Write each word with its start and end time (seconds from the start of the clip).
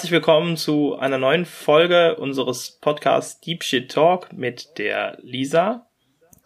Herzlich 0.00 0.12
willkommen 0.12 0.56
zu 0.56 0.96
einer 0.96 1.18
neuen 1.18 1.44
Folge 1.44 2.16
unseres 2.16 2.78
Podcasts 2.80 3.38
Deep 3.42 3.62
Shit 3.62 3.90
Talk 3.90 4.32
mit 4.32 4.78
der 4.78 5.18
Lisa 5.20 5.90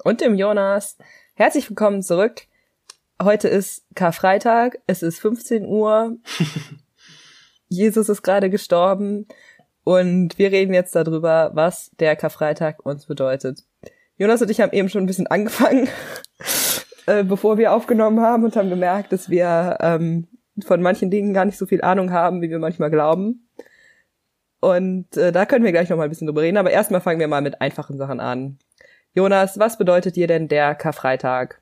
und 0.02 0.20
dem 0.20 0.34
Jonas. 0.34 0.98
Herzlich 1.34 1.70
willkommen 1.70 2.02
zurück. 2.02 2.48
Heute 3.22 3.46
ist 3.46 3.86
Karfreitag, 3.94 4.80
es 4.88 5.04
ist 5.04 5.20
15 5.20 5.66
Uhr. 5.66 6.16
Jesus 7.68 8.08
ist 8.08 8.22
gerade 8.22 8.50
gestorben 8.50 9.28
und 9.84 10.36
wir 10.36 10.50
reden 10.50 10.74
jetzt 10.74 10.96
darüber, 10.96 11.52
was 11.54 11.92
der 12.00 12.16
Karfreitag 12.16 12.84
uns 12.84 13.06
bedeutet. 13.06 13.60
Jonas 14.16 14.42
und 14.42 14.50
ich 14.50 14.60
haben 14.60 14.72
eben 14.72 14.88
schon 14.88 15.04
ein 15.04 15.06
bisschen 15.06 15.28
angefangen, 15.28 15.88
äh, 17.06 17.22
bevor 17.22 17.56
wir 17.56 17.72
aufgenommen 17.72 18.20
haben 18.20 18.42
und 18.42 18.56
haben 18.56 18.68
gemerkt, 18.68 19.12
dass 19.12 19.30
wir 19.30 19.78
ähm, 19.78 20.26
von 20.62 20.82
manchen 20.82 21.10
Dingen 21.10 21.34
gar 21.34 21.44
nicht 21.44 21.58
so 21.58 21.66
viel 21.66 21.82
Ahnung 21.82 22.10
haben, 22.12 22.42
wie 22.42 22.50
wir 22.50 22.58
manchmal 22.58 22.90
glauben. 22.90 23.48
Und 24.60 25.16
äh, 25.16 25.32
da 25.32 25.46
können 25.46 25.64
wir 25.64 25.72
gleich 25.72 25.90
noch 25.90 25.96
mal 25.96 26.04
ein 26.04 26.10
bisschen 26.10 26.26
drüber 26.26 26.42
reden. 26.42 26.56
Aber 26.56 26.70
erstmal 26.70 27.00
fangen 27.00 27.20
wir 27.20 27.28
mal 27.28 27.42
mit 27.42 27.60
einfachen 27.60 27.98
Sachen 27.98 28.20
an. 28.20 28.58
Jonas, 29.12 29.58
was 29.58 29.78
bedeutet 29.78 30.16
dir 30.16 30.26
denn 30.26 30.48
der 30.48 30.74
Karfreitag? 30.74 31.60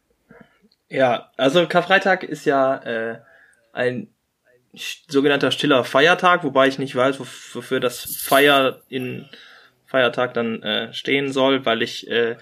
Ja, 0.88 1.30
also 1.36 1.66
Karfreitag 1.66 2.22
ist 2.22 2.44
ja 2.44 2.76
äh, 2.76 3.18
ein 3.72 4.08
sogenannter 4.74 5.50
stiller 5.50 5.84
Feiertag, 5.84 6.44
wobei 6.44 6.68
ich 6.68 6.78
nicht 6.78 6.94
weiß, 6.94 7.18
wofür 7.20 7.80
das 7.80 8.16
Feier 8.16 8.80
in 8.88 9.28
Feiertag 9.86 10.32
dann 10.32 10.62
äh, 10.62 10.92
stehen 10.94 11.32
soll, 11.32 11.66
weil 11.66 11.82
ich 11.82 12.08
äh, 12.10 12.36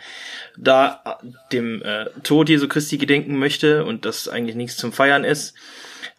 da 0.56 1.18
dem 1.52 1.82
äh, 1.82 2.06
Tod 2.22 2.48
Jesu 2.48 2.68
Christi 2.68 2.96
gedenken 2.98 3.38
möchte 3.38 3.84
und 3.84 4.04
das 4.04 4.28
eigentlich 4.28 4.54
nichts 4.56 4.76
zum 4.76 4.92
Feiern 4.92 5.24
ist. 5.24 5.54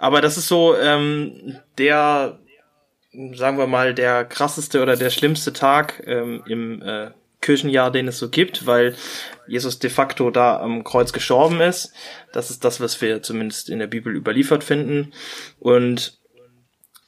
Aber 0.02 0.20
das 0.20 0.36
ist 0.36 0.48
so 0.48 0.76
ähm, 0.76 1.60
der, 1.78 2.40
sagen 3.36 3.60
wir 3.60 3.68
mal, 3.68 3.94
der 3.94 4.26
krasseste 4.26 4.82
oder 4.82 4.96
der 4.96 5.12
schlimmste 5.12 5.54
Tag 5.54 6.02
ähm, 6.08 6.42
im 6.48 6.82
äh, 6.82 7.12
Kirchenjahr, 7.40 7.92
den 7.92 8.08
es 8.08 8.18
so 8.18 8.30
gibt, 8.30 8.66
weil 8.66 8.96
Jesus 9.46 9.78
de 9.78 9.92
facto 9.92 10.32
da 10.32 10.60
am 10.60 10.84
Kreuz 10.84 11.14
gestorben 11.14 11.62
ist. 11.62 11.94
Das 12.34 12.50
ist 12.50 12.66
das, 12.66 12.82
was 12.82 13.00
wir 13.00 13.22
zumindest 13.22 13.70
in 13.70 13.78
der 13.78 13.86
Bibel 13.86 14.16
überliefert 14.16 14.64
finden. 14.64 15.14
Und 15.60 16.18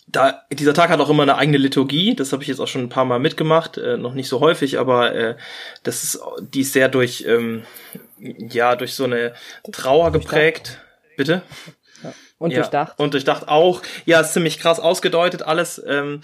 da 0.06 0.44
dieser 0.52 0.76
Tag 0.76 0.92
hat 0.92 1.00
auch 1.00 1.10
immer 1.10 1.24
eine 1.24 1.38
eigene 1.38 1.58
Liturgie. 1.58 2.14
Das 2.14 2.32
habe 2.32 2.44
ich 2.44 2.50
jetzt 2.50 2.60
auch 2.60 2.68
schon 2.68 2.84
ein 2.84 2.90
paar 2.90 3.06
Mal 3.06 3.18
mitgemacht, 3.18 3.80
äh, 3.80 3.98
noch 3.98 4.14
nicht 4.14 4.30
so 4.30 4.40
häufig, 4.40 4.78
aber 4.78 5.16
äh, 5.16 5.36
das 5.82 6.04
ist 6.04 6.20
die 6.40 6.62
ist 6.62 6.74
sehr 6.74 6.90
durch 6.90 7.26
ähm, 7.28 7.64
ja 8.20 8.76
durch 8.76 8.94
so 8.94 9.06
eine 9.06 9.34
Trauer 9.72 10.12
geprägt. 10.12 10.80
Bitte. 11.18 11.42
Und 12.38 12.52
ja, 12.52 12.58
durchdacht. 12.60 13.00
Und 13.00 13.14
durchdacht 13.14 13.48
auch. 13.48 13.82
Ja, 14.06 14.22
ist 14.22 14.34
ziemlich 14.34 14.60
krass 14.60 14.80
ausgedeutet 14.80 15.44
alles. 15.44 15.82
Ähm, 15.86 16.22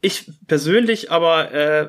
ich 0.00 0.30
persönlich 0.46 1.10
aber 1.10 1.52
äh, 1.52 1.88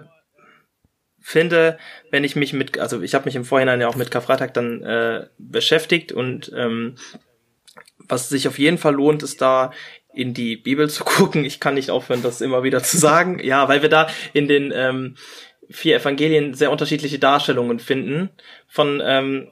finde, 1.21 1.77
wenn 2.11 2.23
ich 2.23 2.35
mich 2.35 2.53
mit, 2.53 2.79
also 2.79 3.01
ich 3.01 3.13
habe 3.13 3.25
mich 3.25 3.35
im 3.35 3.45
Vorhinein 3.45 3.81
ja 3.81 3.87
auch 3.87 3.95
mit 3.95 4.11
Karfreitag 4.11 4.53
dann 4.53 4.81
äh, 4.83 5.27
beschäftigt 5.37 6.11
und 6.11 6.51
ähm, 6.55 6.95
was 8.07 8.29
sich 8.29 8.47
auf 8.47 8.57
jeden 8.57 8.79
Fall 8.79 8.95
lohnt, 8.95 9.21
ist 9.21 9.41
da 9.41 9.71
in 10.13 10.33
die 10.33 10.57
Bibel 10.57 10.89
zu 10.89 11.03
gucken. 11.05 11.45
Ich 11.45 11.59
kann 11.59 11.75
nicht 11.75 11.91
aufhören, 11.91 12.23
das 12.23 12.41
immer 12.41 12.63
wieder 12.63 12.81
zu 12.83 12.97
sagen. 12.97 13.39
Ja, 13.43 13.67
weil 13.67 13.81
wir 13.81 13.89
da 13.89 14.07
in 14.33 14.47
den 14.47 14.73
ähm, 14.75 15.15
vier 15.69 15.97
Evangelien 15.97 16.53
sehr 16.55 16.71
unterschiedliche 16.71 17.19
Darstellungen 17.19 17.79
finden 17.79 18.29
von 18.67 19.01
ähm, 19.03 19.51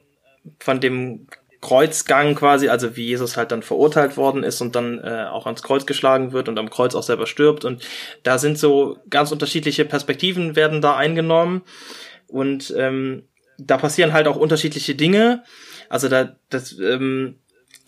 von 0.58 0.80
dem 0.80 1.26
Kreuzgang 1.60 2.34
quasi, 2.34 2.68
also 2.68 2.96
wie 2.96 3.06
Jesus 3.06 3.36
halt 3.36 3.50
dann 3.50 3.62
verurteilt 3.62 4.16
worden 4.16 4.44
ist 4.44 4.60
und 4.60 4.76
dann 4.76 5.00
äh, 5.02 5.26
auch 5.30 5.46
ans 5.46 5.62
Kreuz 5.62 5.86
geschlagen 5.86 6.32
wird 6.32 6.48
und 6.48 6.58
am 6.58 6.70
Kreuz 6.70 6.94
auch 6.94 7.02
selber 7.02 7.26
stirbt. 7.26 7.64
Und 7.64 7.84
da 8.22 8.38
sind 8.38 8.58
so 8.58 8.98
ganz 9.10 9.32
unterschiedliche 9.32 9.84
Perspektiven 9.84 10.54
werden 10.54 10.80
da 10.80 10.96
eingenommen 10.96 11.62
und 12.28 12.72
ähm, 12.76 13.24
da 13.58 13.76
passieren 13.76 14.12
halt 14.12 14.28
auch 14.28 14.36
unterschiedliche 14.36 14.94
Dinge. 14.94 15.42
Also 15.88 16.08
da 16.08 16.36
das 16.48 16.78
ähm, 16.78 17.36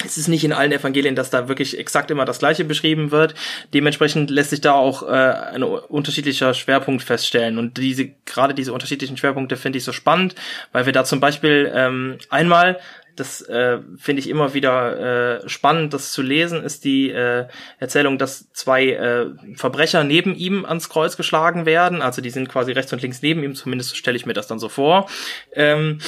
es 0.04 0.16
ist 0.16 0.28
nicht 0.28 0.44
in 0.44 0.52
allen 0.52 0.72
Evangelien, 0.72 1.14
dass 1.14 1.30
da 1.30 1.48
wirklich 1.48 1.78
exakt 1.78 2.10
immer 2.10 2.24
das 2.24 2.38
Gleiche 2.38 2.64
beschrieben 2.64 3.10
wird. 3.10 3.34
Dementsprechend 3.74 4.30
lässt 4.30 4.50
sich 4.50 4.60
da 4.60 4.72
auch 4.72 5.02
äh, 5.02 5.10
ein 5.10 5.62
unterschiedlicher 5.62 6.54
Schwerpunkt 6.54 7.02
feststellen. 7.02 7.58
Und 7.58 7.76
diese 7.76 8.10
gerade 8.24 8.54
diese 8.54 8.72
unterschiedlichen 8.72 9.16
Schwerpunkte 9.16 9.56
finde 9.56 9.78
ich 9.78 9.84
so 9.84 9.92
spannend, 9.92 10.34
weil 10.72 10.86
wir 10.86 10.92
da 10.92 11.04
zum 11.04 11.20
Beispiel 11.20 11.70
ähm, 11.74 12.18
einmal 12.30 12.78
das 13.16 13.42
äh, 13.42 13.78
finde 13.96 14.20
ich 14.20 14.28
immer 14.28 14.54
wieder 14.54 15.42
äh, 15.42 15.48
spannend, 15.48 15.94
das 15.94 16.12
zu 16.12 16.22
lesen, 16.22 16.62
ist 16.62 16.84
die 16.84 17.10
äh, 17.10 17.46
Erzählung, 17.78 18.18
dass 18.18 18.50
zwei 18.52 18.90
äh, 18.90 19.26
Verbrecher 19.56 20.04
neben 20.04 20.34
ihm 20.34 20.64
ans 20.64 20.88
Kreuz 20.88 21.16
geschlagen 21.16 21.66
werden. 21.66 22.02
Also 22.02 22.22
die 22.22 22.30
sind 22.30 22.48
quasi 22.48 22.72
rechts 22.72 22.92
und 22.92 23.02
links 23.02 23.22
neben 23.22 23.42
ihm, 23.42 23.54
zumindest 23.54 23.96
stelle 23.96 24.16
ich 24.16 24.26
mir 24.26 24.32
das 24.32 24.46
dann 24.46 24.58
so 24.58 24.68
vor. 24.68 25.08
Ähm, 25.52 25.98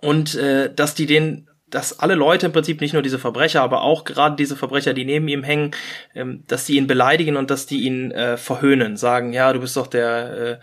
und 0.00 0.34
äh, 0.34 0.72
dass 0.74 0.94
die 0.94 1.06
den 1.06 1.46
dass 1.70 2.00
alle 2.00 2.16
Leute 2.16 2.46
im 2.46 2.52
Prinzip 2.52 2.80
nicht 2.80 2.94
nur 2.94 3.02
diese 3.02 3.18
Verbrecher, 3.18 3.62
aber 3.62 3.82
auch 3.82 4.04
gerade 4.04 4.36
diese 4.36 4.56
Verbrecher, 4.56 4.92
die 4.92 5.04
neben 5.04 5.28
ihm 5.28 5.44
hängen, 5.44 5.70
ähm, 6.14 6.42
dass 6.48 6.64
die 6.64 6.76
ihn 6.76 6.86
beleidigen 6.86 7.36
und 7.36 7.50
dass 7.50 7.66
die 7.66 7.82
ihn 7.82 8.10
äh, 8.10 8.36
verhöhnen, 8.36 8.96
sagen, 8.96 9.32
ja, 9.32 9.52
du 9.52 9.60
bist 9.60 9.76
doch 9.76 9.86
der 9.86 10.36
äh, 10.36 10.58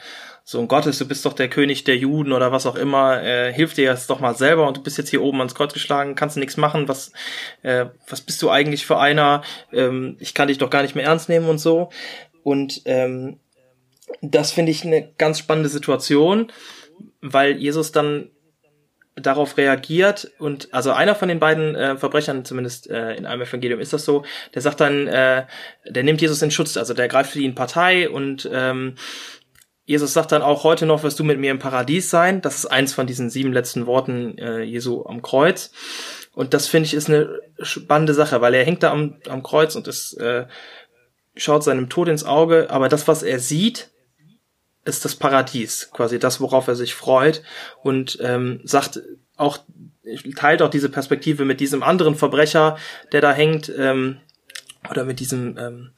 Sohn 0.50 0.70
Gottes, 0.70 0.98
du 0.98 1.06
bist 1.06 1.26
doch 1.26 1.34
der 1.34 1.50
König 1.50 1.84
der 1.84 1.98
Juden 1.98 2.32
oder 2.32 2.54
was 2.54 2.66
auch 2.66 2.78
immer, 2.78 3.22
äh, 3.22 3.52
hilf 3.52 3.74
dir 3.74 3.84
jetzt 3.84 4.10
doch 4.10 4.22
mal 4.22 4.34
selber 4.34 4.66
und 4.66 4.78
du 4.78 4.82
bist 4.82 4.98
jetzt 4.98 5.10
hier 5.10 5.22
oben 5.22 5.40
ans 5.40 5.56
Kreuz 5.56 5.74
geschlagen, 5.74 6.16
kannst 6.16 6.38
nichts 6.38 6.56
machen, 6.56 6.88
was, 6.88 7.12
äh, 7.64 7.88
was 8.08 8.22
bist 8.22 8.42
du 8.42 8.50
eigentlich 8.50 8.86
für 8.86 8.98
einer, 8.98 9.42
ähm, 9.74 10.16
ich 10.22 10.34
kann 10.34 10.48
dich 10.48 10.58
doch 10.58 10.70
gar 10.70 10.84
nicht 10.84 10.96
mehr 10.96 11.04
ernst 11.04 11.28
nehmen 11.28 11.50
und 11.50 11.58
so. 11.58 11.90
Und 12.44 12.82
ähm, 12.86 13.42
das 14.22 14.54
finde 14.54 14.72
ich 14.72 14.86
eine 14.86 15.12
ganz 15.18 15.38
spannende 15.40 15.68
Situation, 15.68 16.50
weil 17.20 17.58
Jesus 17.58 17.92
dann 17.92 18.30
darauf 19.18 19.58
reagiert 19.58 20.32
und 20.38 20.74
also 20.74 20.92
einer 20.92 21.16
von 21.16 21.28
den 21.28 21.40
beiden 21.40 21.76
äh, 21.76 21.98
Verbrechern, 21.98 22.46
zumindest 22.46 22.90
äh, 22.90 23.16
in 23.16 23.26
einem 23.26 23.42
Evangelium 23.42 23.80
ist 23.80 23.92
das 23.92 24.06
so, 24.06 24.24
der 24.54 24.62
sagt 24.62 24.80
dann, 24.80 25.08
äh, 25.08 25.46
der 25.88 26.04
nimmt 26.04 26.22
Jesus 26.22 26.42
in 26.42 26.52
Schutz, 26.52 26.78
also 26.78 26.94
der 26.94 27.08
greift 27.08 27.32
für 27.32 27.40
ihn 27.40 27.56
Partei 27.56 28.10
und 28.10 28.48
ähm, 28.54 28.96
Jesus 29.88 30.12
sagt 30.12 30.34
dann 30.34 30.42
auch, 30.42 30.66
heute 30.66 30.86
noch 30.86 31.04
wirst 31.04 31.18
du 31.18 31.24
mit 31.24 31.40
mir 31.40 31.50
im 31.50 31.60
Paradies 31.60 32.10
sein. 32.10 32.42
Das 32.42 32.58
ist 32.58 32.66
eins 32.66 32.94
von 32.94 33.08
diesen 33.08 33.30
sieben 33.30 33.54
letzten 33.54 33.86
Worten 33.86 34.38
äh, 34.38 34.62
Jesu 34.62 35.06
am 35.06 35.22
Kreuz. 35.22 35.72
Und 36.34 36.54
das 36.54 36.68
finde 36.68 36.88
ich 36.88 36.94
ist 36.94 37.08
eine 37.08 37.40
spannende 37.62 38.14
Sache, 38.14 38.42
weil 38.42 38.54
er 38.54 38.66
hängt 38.66 38.84
da 38.84 38.92
am, 38.92 39.16
am 39.30 39.44
Kreuz 39.44 39.78
und 39.78 39.88
es 39.88 40.12
äh, 40.16 40.46
schaut 41.38 41.64
seinem 41.64 41.88
Tod 41.88 42.10
ins 42.10 42.26
Auge. 42.26 42.70
Aber 42.70 42.90
das, 42.90 43.08
was 43.08 43.24
er 43.24 43.40
sieht, 43.40 43.90
ist 44.84 45.06
das 45.06 45.16
Paradies, 45.16 45.90
quasi 45.94 46.20
das, 46.20 46.42
worauf 46.42 46.68
er 46.68 46.76
sich 46.76 46.94
freut 46.94 47.42
und 47.82 48.18
ähm, 48.22 48.60
sagt 48.66 49.02
auch, 49.38 49.60
teilt 50.36 50.62
auch 50.62 50.70
diese 50.70 50.90
Perspektive 50.90 51.46
mit 51.46 51.62
diesem 51.62 51.82
anderen 51.82 52.16
Verbrecher, 52.16 52.78
der 53.14 53.22
da 53.22 53.32
hängt, 53.32 53.72
ähm, 53.78 54.18
oder 54.90 55.06
mit 55.06 55.20
diesem 55.20 55.58
ähm, 55.58 55.92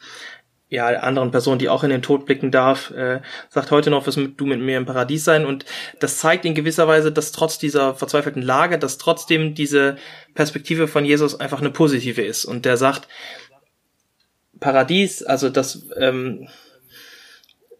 ja, 0.69 0.87
anderen 0.87 1.31
Person, 1.31 1.57
die 1.57 1.67
auch 1.67 1.83
in 1.83 1.89
den 1.89 2.03
Tod 2.03 2.27
blicken 2.27 2.51
darf, 2.51 2.91
äh, 2.91 3.21
sagt 3.49 3.71
heute 3.71 3.89
noch, 3.89 4.05
wirst 4.05 4.17
du 4.17 4.45
mit 4.45 4.59
mir 4.59 4.77
im 4.77 4.85
Paradies 4.85 5.25
sein. 5.25 5.45
Und 5.45 5.65
das 5.99 6.19
zeigt 6.19 6.45
in 6.45 6.53
gewisser 6.53 6.87
Weise, 6.87 7.11
dass 7.11 7.31
trotz 7.31 7.57
dieser 7.57 7.95
verzweifelten 7.95 8.43
Lage, 8.43 8.77
dass 8.77 8.99
trotzdem 8.99 9.55
diese 9.55 9.97
Perspektive 10.35 10.87
von 10.87 11.05
Jesus 11.05 11.39
einfach 11.39 11.59
eine 11.59 11.71
positive 11.71 12.21
ist. 12.21 12.45
Und 12.45 12.65
der 12.65 12.77
sagt, 12.77 13.07
Paradies, 14.59 15.23
also 15.23 15.49
das, 15.49 15.87
ähm, 15.97 16.47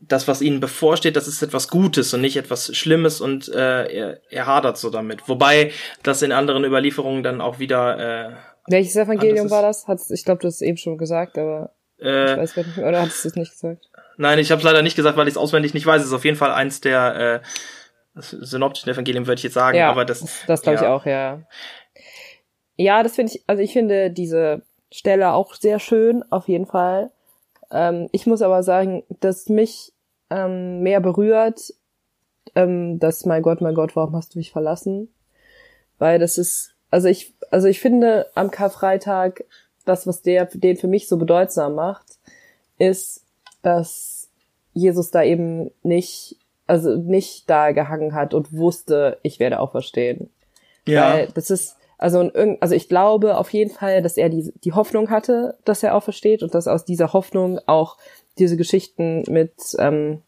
das, 0.01 0.27
was 0.27 0.42
ihnen 0.42 0.59
bevorsteht, 0.59 1.15
das 1.15 1.27
ist 1.27 1.44
etwas 1.44 1.68
Gutes 1.68 2.12
und 2.15 2.21
nicht 2.21 2.38
etwas 2.38 2.75
Schlimmes 2.75 3.21
und 3.21 3.50
äh, 3.50 3.85
er, 3.85 4.21
er 4.31 4.45
hadert 4.47 4.80
so 4.80 4.89
damit. 4.89 5.27
Wobei 5.27 5.71
das 6.01 6.24
in 6.24 6.31
anderen 6.31 6.63
Überlieferungen 6.63 7.21
dann 7.21 7.39
auch 7.39 7.59
wieder. 7.59 8.30
Äh, 8.30 8.35
Welches 8.68 8.95
Evangelium 8.95 9.51
war 9.51 9.62
das? 9.62 9.88
Hat's, 9.88 10.09
ich 10.09 10.25
glaube, 10.25 10.42
du 10.42 10.47
hast 10.47 10.56
es 10.56 10.62
eben 10.62 10.77
schon 10.77 10.97
gesagt, 10.97 11.38
aber 11.38 11.74
äh, 12.01 12.34
ich 12.34 12.40
weiß 12.40 12.54
gar 12.56 12.66
nicht 12.66 12.78
mehr. 12.78 12.88
Oder 12.88 13.01
hattest 13.01 13.24
du 13.24 13.30
es 13.30 13.36
nicht 13.36 13.51
gesagt? 13.51 13.90
Nein, 14.18 14.40
ich 14.40 14.51
habe 14.51 14.60
es 14.60 14.66
leider 14.66 14.81
nicht 14.81 14.96
gesagt, 14.96 15.18
weil 15.18 15.28
ich 15.28 15.34
es 15.34 15.38
auswendig 15.38 15.74
nicht 15.74 15.86
weiß. 15.86 16.01
Es 16.01 16.07
ist 16.07 16.13
auf 16.13 16.25
jeden 16.25 16.38
Fall 16.38 16.51
eins 16.51 16.81
der 16.81 17.42
äh, 18.16 18.22
synoptischen 18.22 18.90
Evangelien, 18.90 19.28
würde 19.28 19.40
ich 19.40 19.44
jetzt 19.44 19.54
sagen. 19.54 19.78
Ja, 19.78 19.90
aber 19.90 20.06
das, 20.06 20.25
das 20.48 20.62
glaube 20.62 20.80
ja. 20.80 20.81
ich 20.84 20.88
auch, 20.88 21.06
ja. 21.06 21.42
Ja, 22.75 23.04
das 23.04 23.16
finde 23.16 23.34
ich, 23.34 23.44
also 23.48 23.62
ich 23.62 23.74
finde 23.74 24.12
diese 24.12 24.62
Stelle 24.92 25.34
auch 25.34 25.54
sehr 25.54 25.80
schön, 25.80 26.24
auf 26.31 26.48
jeden 26.48 26.66
Fall. 26.66 27.12
Ähm, 27.72 28.10
ich 28.12 28.25
muss 28.25 28.42
aber 28.42 28.63
sagen, 28.63 29.04
dass 29.19 29.50
mich 29.50 29.94
ähm, 30.30 30.81
mehr 30.81 31.00
berührt, 31.02 31.74
ähm, 32.56 33.00
dass 33.00 33.25
mein 33.25 33.42
Gott, 33.42 33.62
mein 33.62 33.75
Gott, 33.75 33.95
warum 33.95 34.16
hast 34.16 34.34
du 34.34 34.40
mich 34.40 34.52
verlassen? 34.52 35.13
Weil 35.98 36.19
das 36.19 36.38
ist, 36.38 36.74
also 36.90 37.07
ich, 37.07 37.34
also 37.52 37.68
ich 37.68 37.80
finde 37.80 38.28
am 38.36 38.52
Karfreitag, 38.52 39.44
das, 39.89 40.07
was 40.07 40.21
der, 40.21 40.45
den 40.45 40.77
für 40.77 40.88
mich 40.88 41.07
so 41.07 41.18
bedeutsam 41.18 41.75
macht, 41.75 42.06
ist, 42.77 43.24
dass 43.62 44.30
Jesus 44.74 45.12
da 45.12 45.24
eben 45.24 45.71
nicht, 45.83 46.38
also 46.68 46.95
nicht 46.95 47.50
da 47.50 47.71
gehangen 47.71 48.13
hat 48.13 48.33
und 48.33 48.53
wusste, 48.53 49.18
ich 49.24 49.39
werde 49.39 49.59
auferstehen. 49.59 50.30
Ja. 50.88 51.13
Weil 51.13 51.27
das 51.33 51.50
ist, 51.50 51.75
Also, 51.97 52.31
also 52.62 52.75
ich 52.75 52.88
glaube 52.88 53.38
auf 53.38 53.51
jeden 53.51 53.71
Fall, 53.71 54.01
dass 54.01 54.15
er 54.15 54.30
die, 54.30 54.53
die 54.63 54.71
Hoffnung 54.71 55.09
hatte, 55.09 55.57
dass 55.65 55.83
er 55.83 55.95
aufersteht 55.95 56.44
und 56.44 56.53
dass 56.56 56.68
aus 56.68 56.85
dieser 56.85 57.12
Hoffnung 57.12 57.59
auch 57.65 57.97
diese 58.38 58.56
Geschichten 58.56 59.25
mit, 59.27 59.51
ähm, 59.80 60.21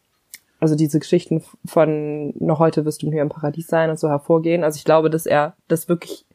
also 0.60 0.74
diese 0.74 0.98
Geschichten 0.98 1.42
von 1.64 2.34
noch 2.38 2.58
heute 2.58 2.84
wirst 2.84 3.02
du 3.02 3.10
hier 3.10 3.22
im 3.22 3.30
Paradies 3.30 3.68
sein 3.68 3.88
und 3.88 3.98
so 3.98 4.10
hervorgehen. 4.10 4.64
Also 4.64 4.76
ich 4.76 4.84
glaube, 4.84 5.08
dass 5.08 5.24
er 5.24 5.56
das 5.66 5.88
wirklich 5.88 6.26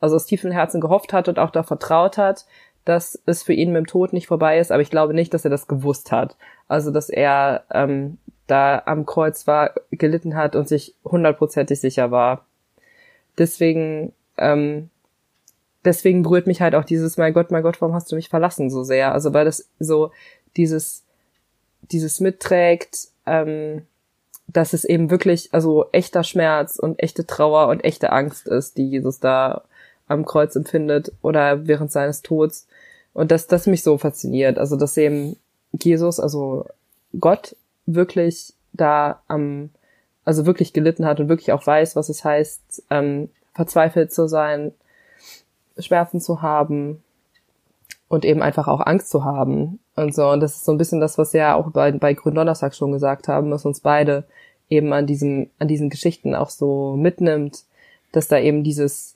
also 0.00 0.14
aus 0.14 0.26
tiefem 0.26 0.52
Herzen 0.52 0.80
gehofft 0.80 1.12
hat 1.12 1.28
und 1.28 1.40
auch 1.40 1.50
da 1.50 1.64
vertraut 1.64 2.16
hat, 2.16 2.46
dass 2.84 3.18
es 3.26 3.42
für 3.42 3.52
ihn 3.52 3.72
mit 3.72 3.78
dem 3.78 3.86
Tod 3.86 4.12
nicht 4.12 4.26
vorbei 4.26 4.58
ist, 4.58 4.70
aber 4.70 4.82
ich 4.82 4.90
glaube 4.90 5.14
nicht, 5.14 5.32
dass 5.32 5.44
er 5.44 5.50
das 5.50 5.66
gewusst 5.66 6.12
hat. 6.12 6.36
Also 6.68 6.90
dass 6.90 7.08
er 7.08 7.64
ähm, 7.72 8.18
da 8.46 8.82
am 8.84 9.06
Kreuz 9.06 9.46
war, 9.46 9.74
gelitten 9.90 10.36
hat 10.36 10.54
und 10.54 10.68
sich 10.68 10.94
hundertprozentig 11.04 11.80
sicher 11.80 12.10
war. 12.10 12.44
Deswegen, 13.38 14.12
ähm, 14.36 14.90
deswegen 15.84 16.22
berührt 16.22 16.46
mich 16.46 16.60
halt 16.60 16.74
auch 16.74 16.84
dieses, 16.84 17.16
mein 17.16 17.32
Gott, 17.32 17.50
mein 17.50 17.62
Gott, 17.62 17.80
warum 17.80 17.94
hast 17.94 18.12
du 18.12 18.16
mich 18.16 18.28
verlassen 18.28 18.70
so 18.70 18.84
sehr? 18.84 19.12
Also 19.12 19.32
weil 19.32 19.46
das 19.46 19.68
so 19.78 20.12
dieses, 20.56 21.04
dieses 21.90 22.20
mitträgt, 22.20 23.08
ähm, 23.26 23.86
dass 24.46 24.74
es 24.74 24.84
eben 24.84 25.10
wirklich, 25.10 25.48
also 25.52 25.86
echter 25.92 26.22
Schmerz 26.22 26.78
und 26.78 27.02
echte 27.02 27.26
Trauer 27.26 27.68
und 27.68 27.82
echte 27.82 28.12
Angst 28.12 28.46
ist, 28.46 28.76
die 28.76 28.88
Jesus 28.88 29.20
da 29.20 29.62
am 30.06 30.26
Kreuz 30.26 30.54
empfindet 30.54 31.12
oder 31.22 31.66
während 31.66 31.90
seines 31.90 32.22
Todes. 32.22 32.66
Und 33.14 33.30
dass 33.30 33.46
das 33.46 33.66
mich 33.66 33.82
so 33.82 33.96
fasziniert. 33.96 34.58
Also, 34.58 34.76
dass 34.76 34.96
eben 34.96 35.36
Jesus, 35.72 36.20
also 36.20 36.66
Gott, 37.18 37.56
wirklich 37.86 38.52
da 38.72 39.22
am, 39.28 39.70
also 40.24 40.46
wirklich 40.46 40.72
gelitten 40.72 41.06
hat 41.06 41.20
und 41.20 41.28
wirklich 41.28 41.52
auch 41.52 41.66
weiß, 41.66 41.96
was 41.96 42.08
es 42.08 42.24
heißt, 42.24 42.82
ähm, 42.90 43.30
verzweifelt 43.54 44.12
zu 44.12 44.28
sein, 44.28 44.72
Schmerzen 45.78 46.20
zu 46.20 46.42
haben 46.42 47.02
und 48.08 48.24
eben 48.24 48.42
einfach 48.42 48.68
auch 48.68 48.80
Angst 48.80 49.10
zu 49.10 49.24
haben 49.24 49.78
und 49.96 50.14
so. 50.14 50.28
Und 50.28 50.40
das 50.40 50.56
ist 50.56 50.64
so 50.64 50.72
ein 50.72 50.78
bisschen 50.78 51.00
das, 51.00 51.18
was 51.18 51.32
wir 51.32 51.40
ja 51.40 51.54
auch 51.54 51.70
bei, 51.70 51.92
bei 51.92 52.14
Gründonnerstag 52.14 52.74
schon 52.74 52.92
gesagt 52.92 53.28
haben, 53.28 53.50
was 53.50 53.64
uns 53.64 53.80
beide 53.80 54.24
eben 54.68 54.92
an 54.92 55.06
diesem, 55.06 55.50
an 55.58 55.68
diesen 55.68 55.90
Geschichten 55.90 56.34
auch 56.34 56.50
so 56.50 56.96
mitnimmt, 56.96 57.64
dass 58.12 58.28
da 58.28 58.38
eben 58.38 58.64
dieses, 58.64 59.14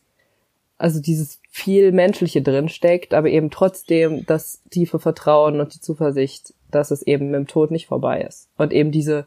also 0.77 1.01
dieses 1.01 1.41
viel 1.59 1.91
Menschliche 1.91 2.41
drin 2.41 2.69
steckt, 2.69 3.13
aber 3.13 3.29
eben 3.29 3.51
trotzdem 3.51 4.25
das 4.27 4.63
tiefe 4.71 5.01
Vertrauen 5.01 5.61
und 5.61 5.75
die 5.75 5.81
Zuversicht, 5.81 6.55
dass 6.71 6.93
es 6.93 7.03
eben 7.03 7.27
mit 7.27 7.35
dem 7.35 7.47
Tod 7.49 7.73
nicht 7.73 7.89
vorbei 7.89 8.21
ist. 8.21 8.49
Und 8.57 8.73
eben 8.73 8.93
diese 8.93 9.27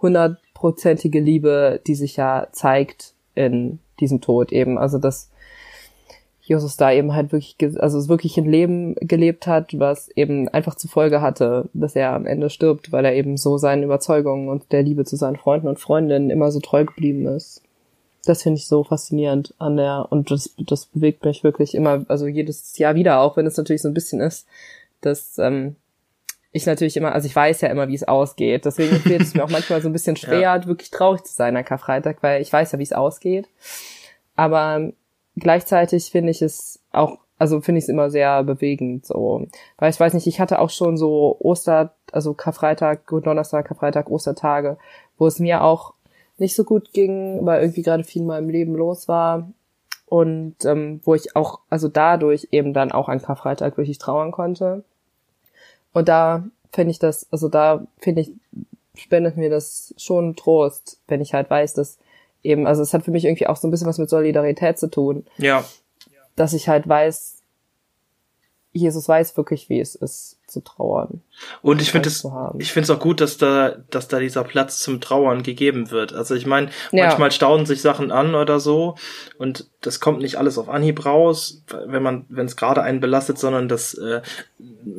hundertprozentige 0.00 1.20
Liebe, 1.20 1.80
die 1.86 1.96
sich 1.96 2.16
ja 2.16 2.46
zeigt 2.52 3.14
in 3.34 3.80
diesem 3.98 4.20
Tod 4.20 4.52
eben. 4.52 4.78
Also 4.78 4.98
dass 4.98 5.30
Jesus 6.40 6.76
da 6.76 6.92
eben 6.92 7.14
halt 7.14 7.32
wirklich, 7.32 7.56
also 7.80 8.08
wirklich 8.08 8.36
ein 8.38 8.50
Leben 8.50 8.94
gelebt 9.00 9.48
hat, 9.48 9.78
was 9.78 10.08
eben 10.10 10.48
einfach 10.48 10.76
zur 10.76 10.90
Folge 10.90 11.20
hatte, 11.20 11.68
dass 11.72 11.96
er 11.96 12.12
am 12.12 12.26
Ende 12.26 12.48
stirbt, 12.48 12.92
weil 12.92 13.04
er 13.04 13.14
eben 13.14 13.36
so 13.36 13.58
seinen 13.58 13.82
Überzeugungen 13.82 14.48
und 14.48 14.70
der 14.70 14.82
Liebe 14.82 15.04
zu 15.04 15.16
seinen 15.16 15.36
Freunden 15.36 15.68
und 15.68 15.80
Freundinnen 15.80 16.30
immer 16.30 16.52
so 16.52 16.60
treu 16.60 16.84
geblieben 16.84 17.26
ist 17.26 17.62
das 18.24 18.42
finde 18.42 18.58
ich 18.58 18.68
so 18.68 18.84
faszinierend 18.84 19.54
an 19.58 19.76
der, 19.76 20.06
und 20.10 20.30
das, 20.30 20.54
das 20.58 20.86
bewegt 20.86 21.24
mich 21.24 21.42
wirklich 21.42 21.74
immer, 21.74 22.04
also 22.08 22.26
jedes 22.26 22.78
Jahr 22.78 22.94
wieder, 22.94 23.20
auch 23.20 23.36
wenn 23.36 23.46
es 23.46 23.56
natürlich 23.56 23.82
so 23.82 23.88
ein 23.88 23.94
bisschen 23.94 24.20
ist, 24.20 24.46
dass 25.00 25.38
ähm, 25.38 25.76
ich 26.52 26.66
natürlich 26.66 26.96
immer, 26.96 27.12
also 27.12 27.26
ich 27.26 27.34
weiß 27.34 27.62
ja 27.62 27.68
immer, 27.68 27.88
wie 27.88 27.94
es 27.94 28.06
ausgeht. 28.06 28.66
Deswegen 28.66 28.96
fällt 28.96 29.22
es 29.22 29.34
mir 29.34 29.42
auch 29.42 29.50
manchmal 29.50 29.80
so 29.80 29.88
ein 29.88 29.92
bisschen 29.92 30.16
schwer, 30.16 30.40
ja. 30.40 30.66
wirklich 30.66 30.90
traurig 30.90 31.24
zu 31.24 31.32
sein 31.32 31.56
an 31.56 31.64
Karfreitag, 31.64 32.22
weil 32.22 32.42
ich 32.42 32.52
weiß 32.52 32.72
ja, 32.72 32.78
wie 32.78 32.84
es 32.84 32.92
ausgeht. 32.92 33.48
Aber 34.36 34.92
gleichzeitig 35.36 36.10
finde 36.10 36.30
ich 36.30 36.42
es 36.42 36.80
auch, 36.92 37.18
also 37.38 37.60
finde 37.60 37.78
ich 37.78 37.84
es 37.86 37.88
immer 37.88 38.10
sehr 38.10 38.44
bewegend, 38.44 39.06
so. 39.06 39.46
Weil 39.78 39.90
ich 39.90 39.98
weiß 39.98 40.12
nicht, 40.12 40.26
ich 40.26 40.40
hatte 40.40 40.60
auch 40.60 40.70
schon 40.70 40.96
so 40.96 41.38
Oster, 41.40 41.94
also 42.12 42.34
Karfreitag, 42.34 43.06
Donnerstag, 43.08 43.66
Karfreitag, 43.66 44.10
Ostertage, 44.10 44.76
wo 45.16 45.26
es 45.26 45.38
mir 45.38 45.64
auch 45.64 45.94
nicht 46.38 46.54
so 46.54 46.64
gut 46.64 46.92
ging, 46.92 47.44
weil 47.44 47.60
irgendwie 47.60 47.82
gerade 47.82 48.04
viel 48.04 48.22
in 48.22 48.28
meinem 48.28 48.48
Leben 48.48 48.74
los 48.74 49.08
war. 49.08 49.48
Und 50.06 50.64
ähm, 50.64 51.00
wo 51.04 51.14
ich 51.14 51.36
auch, 51.36 51.60
also 51.70 51.88
dadurch 51.88 52.48
eben 52.50 52.74
dann 52.74 52.92
auch 52.92 53.08
an 53.08 53.22
Karfreitag 53.22 53.78
wirklich 53.78 53.98
trauern 53.98 54.30
konnte. 54.30 54.84
Und 55.92 56.08
da 56.08 56.44
finde 56.72 56.90
ich 56.90 56.98
das, 56.98 57.26
also 57.30 57.48
da 57.48 57.86
finde 57.98 58.22
ich, 58.22 58.32
spendet 58.94 59.36
mir 59.36 59.48
das 59.48 59.94
schon 59.96 60.36
Trost, 60.36 60.98
wenn 61.08 61.20
ich 61.20 61.32
halt 61.32 61.48
weiß, 61.48 61.74
dass 61.74 61.98
eben, 62.42 62.66
also 62.66 62.82
es 62.82 62.92
hat 62.92 63.04
für 63.04 63.10
mich 63.10 63.24
irgendwie 63.24 63.46
auch 63.46 63.56
so 63.56 63.68
ein 63.68 63.70
bisschen 63.70 63.86
was 63.86 63.98
mit 63.98 64.10
Solidarität 64.10 64.78
zu 64.78 64.90
tun. 64.90 65.24
Ja. 65.38 65.64
Dass 66.36 66.52
ich 66.52 66.68
halt 66.68 66.88
weiß, 66.88 67.41
Jesus 68.74 69.06
weiß 69.06 69.36
wirklich, 69.36 69.68
wie 69.68 69.80
es 69.80 69.94
ist, 69.94 70.38
zu 70.46 70.60
trauern. 70.60 71.20
Und 71.60 71.82
ich 71.82 71.90
finde 71.90 72.08
es, 72.08 72.26
ich 72.58 72.72
finde 72.72 72.84
es 72.84 72.90
auch 72.90 73.00
gut, 73.00 73.20
dass 73.20 73.36
da, 73.36 73.76
dass 73.90 74.08
da 74.08 74.18
dieser 74.18 74.44
Platz 74.44 74.80
zum 74.80 75.00
Trauern 75.00 75.42
gegeben 75.42 75.90
wird. 75.90 76.14
Also 76.14 76.34
ich 76.34 76.46
meine, 76.46 76.68
ja. 76.90 77.06
manchmal 77.06 77.32
staunen 77.32 77.66
sich 77.66 77.82
Sachen 77.82 78.10
an 78.10 78.34
oder 78.34 78.60
so 78.60 78.96
und 79.36 79.68
das 79.82 80.00
kommt 80.00 80.20
nicht 80.20 80.36
alles 80.36 80.56
auf 80.56 80.70
Anhieb 80.70 81.04
raus, 81.04 81.62
wenn 81.86 82.02
man, 82.02 82.24
wenn 82.30 82.46
es 82.46 82.56
gerade 82.56 82.82
einen 82.82 83.00
belastet, 83.00 83.38
sondern 83.38 83.68
das 83.68 83.94
äh, 83.94 84.22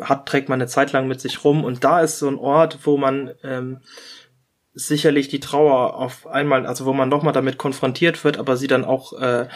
hat 0.02 0.28
trägt 0.28 0.50
man 0.50 0.62
eine 0.62 0.68
Zeit 0.68 0.92
lang 0.92 1.08
mit 1.08 1.20
sich 1.20 1.44
rum 1.44 1.64
und 1.64 1.84
da 1.84 2.02
ist 2.02 2.20
so 2.20 2.28
ein 2.28 2.38
Ort, 2.38 2.80
wo 2.84 2.98
man 2.98 3.31
ähm, 3.44 3.80
sicherlich 4.74 5.28
die 5.28 5.40
Trauer 5.40 5.96
auf 5.96 6.25
einmal, 6.28 6.66
also 6.66 6.86
wo 6.86 6.94
man 6.94 7.10
nochmal 7.10 7.34
damit 7.34 7.58
konfrontiert 7.58 8.24
wird, 8.24 8.38
aber 8.38 8.58
sie 8.58 8.68
dann 8.68 8.86
auch 8.86 9.14
äh, 9.14 9.48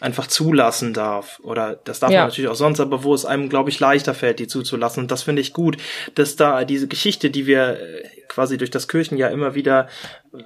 einfach 0.00 0.26
zulassen 0.26 0.94
darf. 0.94 1.40
Oder 1.42 1.78
das 1.84 2.00
darf 2.00 2.10
ja. 2.10 2.20
man 2.20 2.28
natürlich 2.28 2.50
auch 2.50 2.56
sonst, 2.56 2.80
aber 2.80 3.04
wo 3.04 3.14
es 3.14 3.24
einem, 3.24 3.48
glaube 3.48 3.70
ich, 3.70 3.78
leichter 3.78 4.14
fällt, 4.14 4.40
die 4.40 4.48
zuzulassen. 4.48 5.04
Und 5.04 5.10
das 5.10 5.22
finde 5.22 5.42
ich 5.42 5.52
gut, 5.52 5.76
dass 6.14 6.36
da 6.36 6.64
diese 6.64 6.88
Geschichte, 6.88 7.30
die 7.30 7.46
wir 7.46 7.78
äh, 7.80 8.08
quasi 8.28 8.56
durch 8.56 8.70
das 8.70 8.88
Kirchenjahr 8.88 9.30
immer 9.30 9.54
wieder 9.54 9.88
äh, 10.32 10.38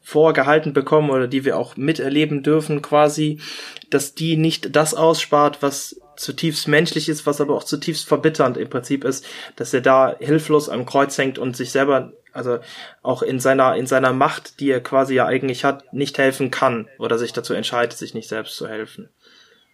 vorgehalten 0.00 0.72
bekommen 0.72 1.10
oder 1.10 1.26
die 1.26 1.44
wir 1.44 1.58
auch 1.58 1.76
miterleben 1.76 2.42
dürfen, 2.42 2.82
quasi, 2.82 3.40
dass 3.90 4.14
die 4.14 4.36
nicht 4.36 4.76
das 4.76 4.94
ausspart, 4.94 5.60
was 5.60 6.00
zutiefst 6.16 6.68
menschlich 6.68 7.08
ist, 7.08 7.26
was 7.26 7.40
aber 7.40 7.54
auch 7.54 7.64
zutiefst 7.64 8.06
verbitternd 8.06 8.56
im 8.56 8.68
Prinzip 8.68 9.04
ist, 9.04 9.26
dass 9.56 9.72
er 9.74 9.80
da 9.80 10.16
hilflos 10.18 10.68
am 10.68 10.86
Kreuz 10.86 11.16
hängt 11.18 11.38
und 11.38 11.56
sich 11.56 11.70
selber 11.70 12.12
also 12.32 12.60
auch 13.02 13.22
in 13.22 13.40
seiner, 13.40 13.76
in 13.76 13.86
seiner 13.86 14.12
Macht, 14.12 14.60
die 14.60 14.70
er 14.70 14.82
quasi 14.82 15.14
ja 15.14 15.26
eigentlich 15.26 15.64
hat, 15.64 15.92
nicht 15.92 16.16
helfen 16.18 16.50
kann 16.50 16.88
oder 16.98 17.18
sich 17.18 17.32
dazu 17.32 17.52
entscheidet, 17.52 17.96
sich 17.98 18.14
nicht 18.14 18.28
selbst 18.28 18.56
zu 18.56 18.68
helfen. 18.68 19.10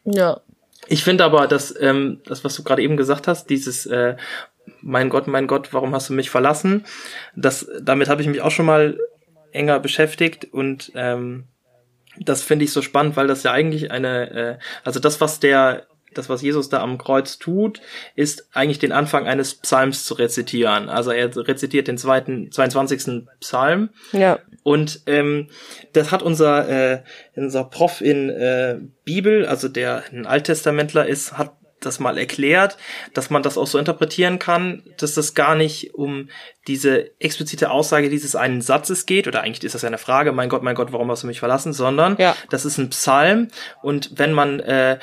Ja. 0.04 0.40
Ich 0.86 1.04
finde 1.04 1.24
aber, 1.24 1.46
dass 1.46 1.74
ähm, 1.80 2.20
das, 2.24 2.44
was 2.44 2.54
du 2.54 2.64
gerade 2.64 2.82
eben 2.82 2.96
gesagt 2.96 3.28
hast, 3.28 3.50
dieses 3.50 3.86
äh, 3.86 4.16
mein 4.80 5.08
Gott, 5.08 5.26
mein 5.26 5.46
Gott, 5.46 5.72
warum 5.72 5.94
hast 5.94 6.08
du 6.08 6.14
mich 6.14 6.30
verlassen? 6.30 6.84
Das, 7.36 7.68
damit 7.80 8.08
habe 8.08 8.22
ich 8.22 8.28
mich 8.28 8.40
auch 8.40 8.50
schon 8.50 8.66
mal 8.66 8.98
enger 9.52 9.80
beschäftigt 9.80 10.52
und 10.52 10.92
ähm, 10.94 11.44
das 12.20 12.42
finde 12.42 12.64
ich 12.64 12.72
so 12.72 12.82
spannend, 12.82 13.16
weil 13.16 13.26
das 13.26 13.42
ja 13.42 13.52
eigentlich 13.52 13.90
eine, 13.90 14.30
äh, 14.30 14.58
also 14.84 15.00
das, 15.00 15.20
was 15.20 15.40
der 15.40 15.86
das, 16.14 16.28
was 16.28 16.42
Jesus 16.42 16.68
da 16.68 16.80
am 16.82 16.98
Kreuz 16.98 17.38
tut, 17.38 17.80
ist 18.14 18.48
eigentlich 18.52 18.78
den 18.78 18.92
Anfang 18.92 19.26
eines 19.26 19.54
Psalms 19.54 20.04
zu 20.04 20.14
rezitieren. 20.14 20.88
Also 20.88 21.10
er 21.10 21.34
rezitiert 21.36 21.88
den 21.88 21.98
zweiten, 21.98 22.50
22. 22.50 23.26
Psalm. 23.40 23.90
Ja. 24.12 24.40
Und 24.62 25.02
ähm, 25.06 25.48
das 25.92 26.10
hat 26.10 26.22
unser, 26.22 26.68
äh, 26.68 27.02
unser 27.36 27.64
Prof 27.64 28.00
in 28.00 28.30
äh, 28.30 28.78
Bibel, 29.04 29.46
also 29.46 29.68
der 29.68 30.04
ein 30.12 30.26
Alttestamentler 30.26 31.06
ist, 31.06 31.38
hat 31.38 31.52
das 31.80 32.00
mal 32.00 32.18
erklärt, 32.18 32.76
dass 33.14 33.30
man 33.30 33.42
das 33.42 33.56
auch 33.56 33.66
so 33.66 33.78
interpretieren 33.78 34.38
kann, 34.38 34.82
dass 34.98 35.14
das 35.14 35.34
gar 35.34 35.54
nicht 35.54 35.94
um 35.94 36.28
diese 36.66 37.18
explizite 37.20 37.70
Aussage 37.70 38.10
dieses 38.10 38.34
einen 38.36 38.60
Satzes 38.60 39.06
geht, 39.06 39.28
oder 39.28 39.42
eigentlich 39.42 39.64
ist 39.64 39.74
das 39.74 39.82
ja 39.82 39.88
eine 39.88 39.98
Frage, 39.98 40.32
mein 40.32 40.48
Gott, 40.48 40.62
mein 40.62 40.74
Gott, 40.74 40.92
warum 40.92 41.10
hast 41.10 41.22
du 41.22 41.26
mich 41.26 41.38
verlassen, 41.38 41.72
sondern 41.72 42.16
ja. 42.18 42.36
das 42.50 42.64
ist 42.64 42.78
ein 42.78 42.90
Psalm 42.90 43.48
und 43.82 44.10
wenn 44.16 44.32
man 44.32 44.60
äh, 44.60 44.98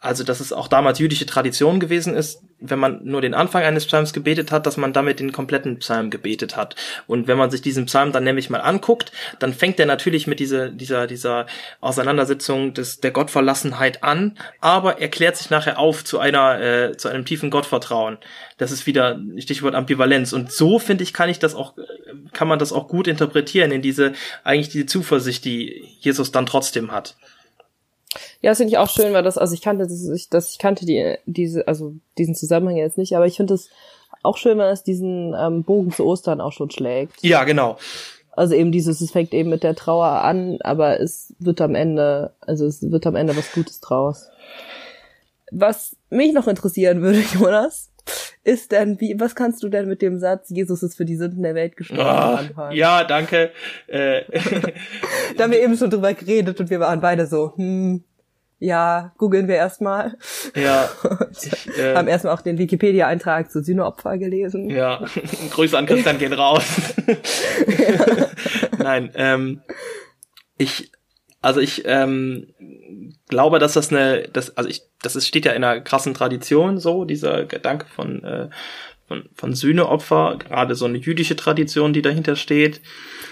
also 0.00 0.24
dass 0.24 0.40
es 0.40 0.52
auch 0.52 0.66
damals 0.66 0.98
jüdische 0.98 1.26
Tradition 1.26 1.78
gewesen 1.78 2.14
ist, 2.14 2.42
wenn 2.58 2.78
man 2.78 3.04
nur 3.04 3.20
den 3.20 3.34
Anfang 3.34 3.62
eines 3.62 3.86
Psalms 3.86 4.14
gebetet 4.14 4.50
hat, 4.50 4.66
dass 4.66 4.78
man 4.78 4.94
damit 4.94 5.20
den 5.20 5.30
kompletten 5.30 5.78
Psalm 5.78 6.10
gebetet 6.10 6.56
hat. 6.56 6.74
Und 7.06 7.26
wenn 7.26 7.36
man 7.36 7.50
sich 7.50 7.60
diesen 7.60 7.86
Psalm 7.86 8.10
dann 8.12 8.24
nämlich 8.24 8.48
mal 8.48 8.60
anguckt, 8.60 9.12
dann 9.38 9.52
fängt 9.52 9.78
er 9.78 9.84
natürlich 9.84 10.26
mit 10.26 10.40
dieser, 10.40 10.70
dieser, 10.70 11.06
dieser 11.06 11.46
Auseinandersetzung 11.80 12.72
des, 12.72 13.00
der 13.00 13.10
Gottverlassenheit 13.10 14.02
an, 14.02 14.38
aber 14.60 15.00
erklärt 15.00 15.36
sich 15.36 15.50
nachher 15.50 15.78
auf 15.78 16.02
zu 16.02 16.18
einer, 16.18 16.60
äh, 16.60 16.96
zu 16.96 17.08
einem 17.08 17.26
tiefen 17.26 17.50
Gottvertrauen. 17.50 18.16
Das 18.56 18.72
ist 18.72 18.86
wieder 18.86 19.20
Stichwort 19.36 19.74
Ambivalenz. 19.74 20.32
Und 20.32 20.50
so, 20.50 20.78
finde 20.78 21.04
ich, 21.04 21.12
kann 21.12 21.28
ich 21.28 21.38
das 21.38 21.54
auch, 21.54 21.74
kann 22.32 22.48
man 22.48 22.58
das 22.58 22.72
auch 22.72 22.88
gut 22.88 23.06
interpretieren 23.06 23.70
in 23.70 23.82
diese, 23.82 24.12
eigentlich 24.44 24.70
diese 24.70 24.86
Zuversicht, 24.86 25.44
die 25.44 25.84
Jesus 26.00 26.32
dann 26.32 26.46
trotzdem 26.46 26.90
hat. 26.90 27.16
Ja, 28.42 28.50
das 28.50 28.58
finde 28.58 28.72
ich 28.72 28.78
auch 28.78 28.88
schön, 28.88 29.12
weil 29.12 29.22
das, 29.22 29.36
also 29.38 29.52
ich 29.54 29.60
kannte 29.62 29.84
das, 29.84 30.08
ich, 30.08 30.30
das, 30.30 30.50
ich 30.52 30.58
kannte 30.58 30.86
die, 30.86 31.16
diese, 31.26 31.68
also 31.68 31.94
diesen 32.18 32.34
Zusammenhang 32.34 32.76
jetzt 32.76 32.96
nicht, 32.98 33.14
aber 33.16 33.26
ich 33.26 33.36
finde 33.36 33.54
es 33.54 33.68
auch 34.22 34.36
schön, 34.36 34.58
wenn 34.58 34.66
es 34.68 34.82
diesen 34.82 35.34
ähm, 35.38 35.62
Bogen 35.64 35.92
zu 35.92 36.04
Ostern 36.06 36.40
auch 36.40 36.52
schon 36.52 36.70
schlägt. 36.70 37.22
Ja, 37.22 37.44
genau. 37.44 37.76
Also 38.32 38.54
eben 38.54 38.72
dieses, 38.72 39.00
es 39.00 39.10
fängt 39.10 39.34
eben 39.34 39.50
mit 39.50 39.62
der 39.62 39.74
Trauer 39.74 40.06
an, 40.22 40.58
aber 40.62 41.00
es 41.00 41.34
wird 41.38 41.60
am 41.60 41.74
Ende, 41.74 42.32
also 42.40 42.64
es 42.66 42.80
wird 42.90 43.06
am 43.06 43.16
Ende 43.16 43.36
was 43.36 43.52
Gutes 43.52 43.80
draus. 43.80 44.28
Was 45.50 45.96
mich 46.10 46.32
noch 46.32 46.46
interessieren 46.48 47.02
würde, 47.02 47.20
Jonas, 47.34 47.90
ist 48.44 48.72
denn, 48.72 48.98
wie, 49.00 49.18
was 49.20 49.34
kannst 49.34 49.62
du 49.62 49.68
denn 49.68 49.86
mit 49.88 50.00
dem 50.00 50.18
Satz, 50.18 50.48
Jesus 50.48 50.82
ist 50.82 50.96
für 50.96 51.04
die 51.04 51.16
Sünden 51.16 51.42
der 51.42 51.54
Welt 51.54 51.76
gestorben, 51.76 52.02
Ah, 52.02 52.34
anfangen? 52.36 52.76
ja, 52.76 53.04
danke. 53.04 53.50
Äh, 53.86 54.22
Da 55.36 55.44
haben 55.44 55.52
wir 55.52 55.62
eben 55.62 55.76
schon 55.76 55.90
drüber 55.90 56.12
geredet 56.14 56.58
und 56.60 56.70
wir 56.70 56.80
waren 56.80 57.00
beide 57.00 57.26
so, 57.26 57.52
hm, 57.56 58.02
ja, 58.60 59.12
googeln 59.16 59.48
wir 59.48 59.56
erstmal. 59.56 60.16
ja, 60.54 60.88
ich, 61.32 61.78
äh, 61.78 61.94
Haben 61.94 62.08
erstmal 62.08 62.34
auch 62.34 62.42
den 62.42 62.58
Wikipedia-Eintrag 62.58 63.50
zu 63.50 63.64
Sühneopfer 63.64 64.18
gelesen. 64.18 64.68
Ja, 64.68 65.04
Grüße 65.50 65.76
an 65.76 65.86
Christian 65.86 66.18
gehen 66.18 66.34
raus. 66.34 66.62
Nein, 68.78 69.10
ähm, 69.14 69.62
ich, 70.58 70.92
also 71.40 71.58
ich 71.58 71.84
ähm, 71.86 72.48
glaube, 73.28 73.58
dass 73.58 73.72
das 73.72 73.90
eine, 73.90 74.28
das, 74.30 74.56
also 74.58 74.68
ich, 74.68 74.82
das 75.00 75.16
ist, 75.16 75.26
steht 75.26 75.46
ja 75.46 75.52
in 75.52 75.64
einer 75.64 75.80
krassen 75.80 76.12
Tradition 76.12 76.78
so, 76.78 77.06
dieser 77.06 77.46
Gedanke 77.46 77.86
von, 77.86 78.22
äh, 78.22 78.50
von, 79.10 79.28
von 79.34 79.54
Sühneopfer, 79.54 80.36
gerade 80.38 80.76
so 80.76 80.84
eine 80.84 80.98
jüdische 80.98 81.34
Tradition, 81.34 81.92
die 81.92 82.00
dahinter 82.00 82.36
steht. 82.36 82.80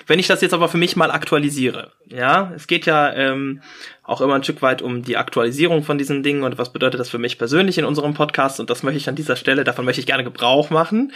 Wenn 0.09 0.19
ich 0.19 0.27
das 0.27 0.41
jetzt 0.41 0.53
aber 0.53 0.69
für 0.69 0.77
mich 0.77 0.97
mal 0.97 1.13
aktualisiere, 1.13 1.93
ja, 2.07 2.53
es 2.57 2.67
geht 2.67 2.85
ja 2.85 3.13
ähm, 3.13 3.63
auch 4.03 4.21
immer 4.21 4.35
ein 4.35 4.43
Stück 4.43 4.61
weit 4.61 4.83
um 4.83 5.05
die 5.05 5.17
Aktualisierung 5.17 5.85
von 5.85 5.97
diesen 5.97 6.25
Dingen 6.25 6.43
und 6.43 6.59
was 6.59 6.73
bedeutet 6.73 6.99
das 6.99 7.11
für 7.11 7.19
mich 7.19 7.39
persönlich 7.39 7.79
in 7.79 7.85
unserem 7.85 8.13
Podcast 8.13 8.59
und 8.59 8.71
das 8.71 8.83
möchte 8.83 8.99
ich 8.99 9.09
an 9.09 9.15
dieser 9.15 9.37
Stelle, 9.37 9.63
davon 9.63 9.85
möchte 9.85 10.01
ich 10.01 10.07
gerne 10.07 10.25
Gebrauch 10.25 10.71
machen. 10.71 11.13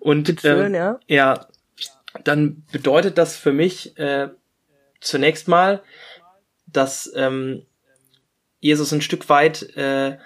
Und 0.00 0.44
ähm, 0.44 0.74
ja. 0.74 0.98
ja, 1.06 1.46
dann 2.24 2.64
bedeutet 2.72 3.16
das 3.16 3.36
für 3.36 3.52
mich 3.52 3.96
äh, 3.96 4.26
zunächst 5.00 5.46
mal, 5.46 5.82
dass 6.66 7.12
ähm, 7.14 7.62
Jesus 8.58 8.90
ein 8.90 9.02
Stück 9.02 9.28
weit 9.28 9.76
äh, 9.76 10.16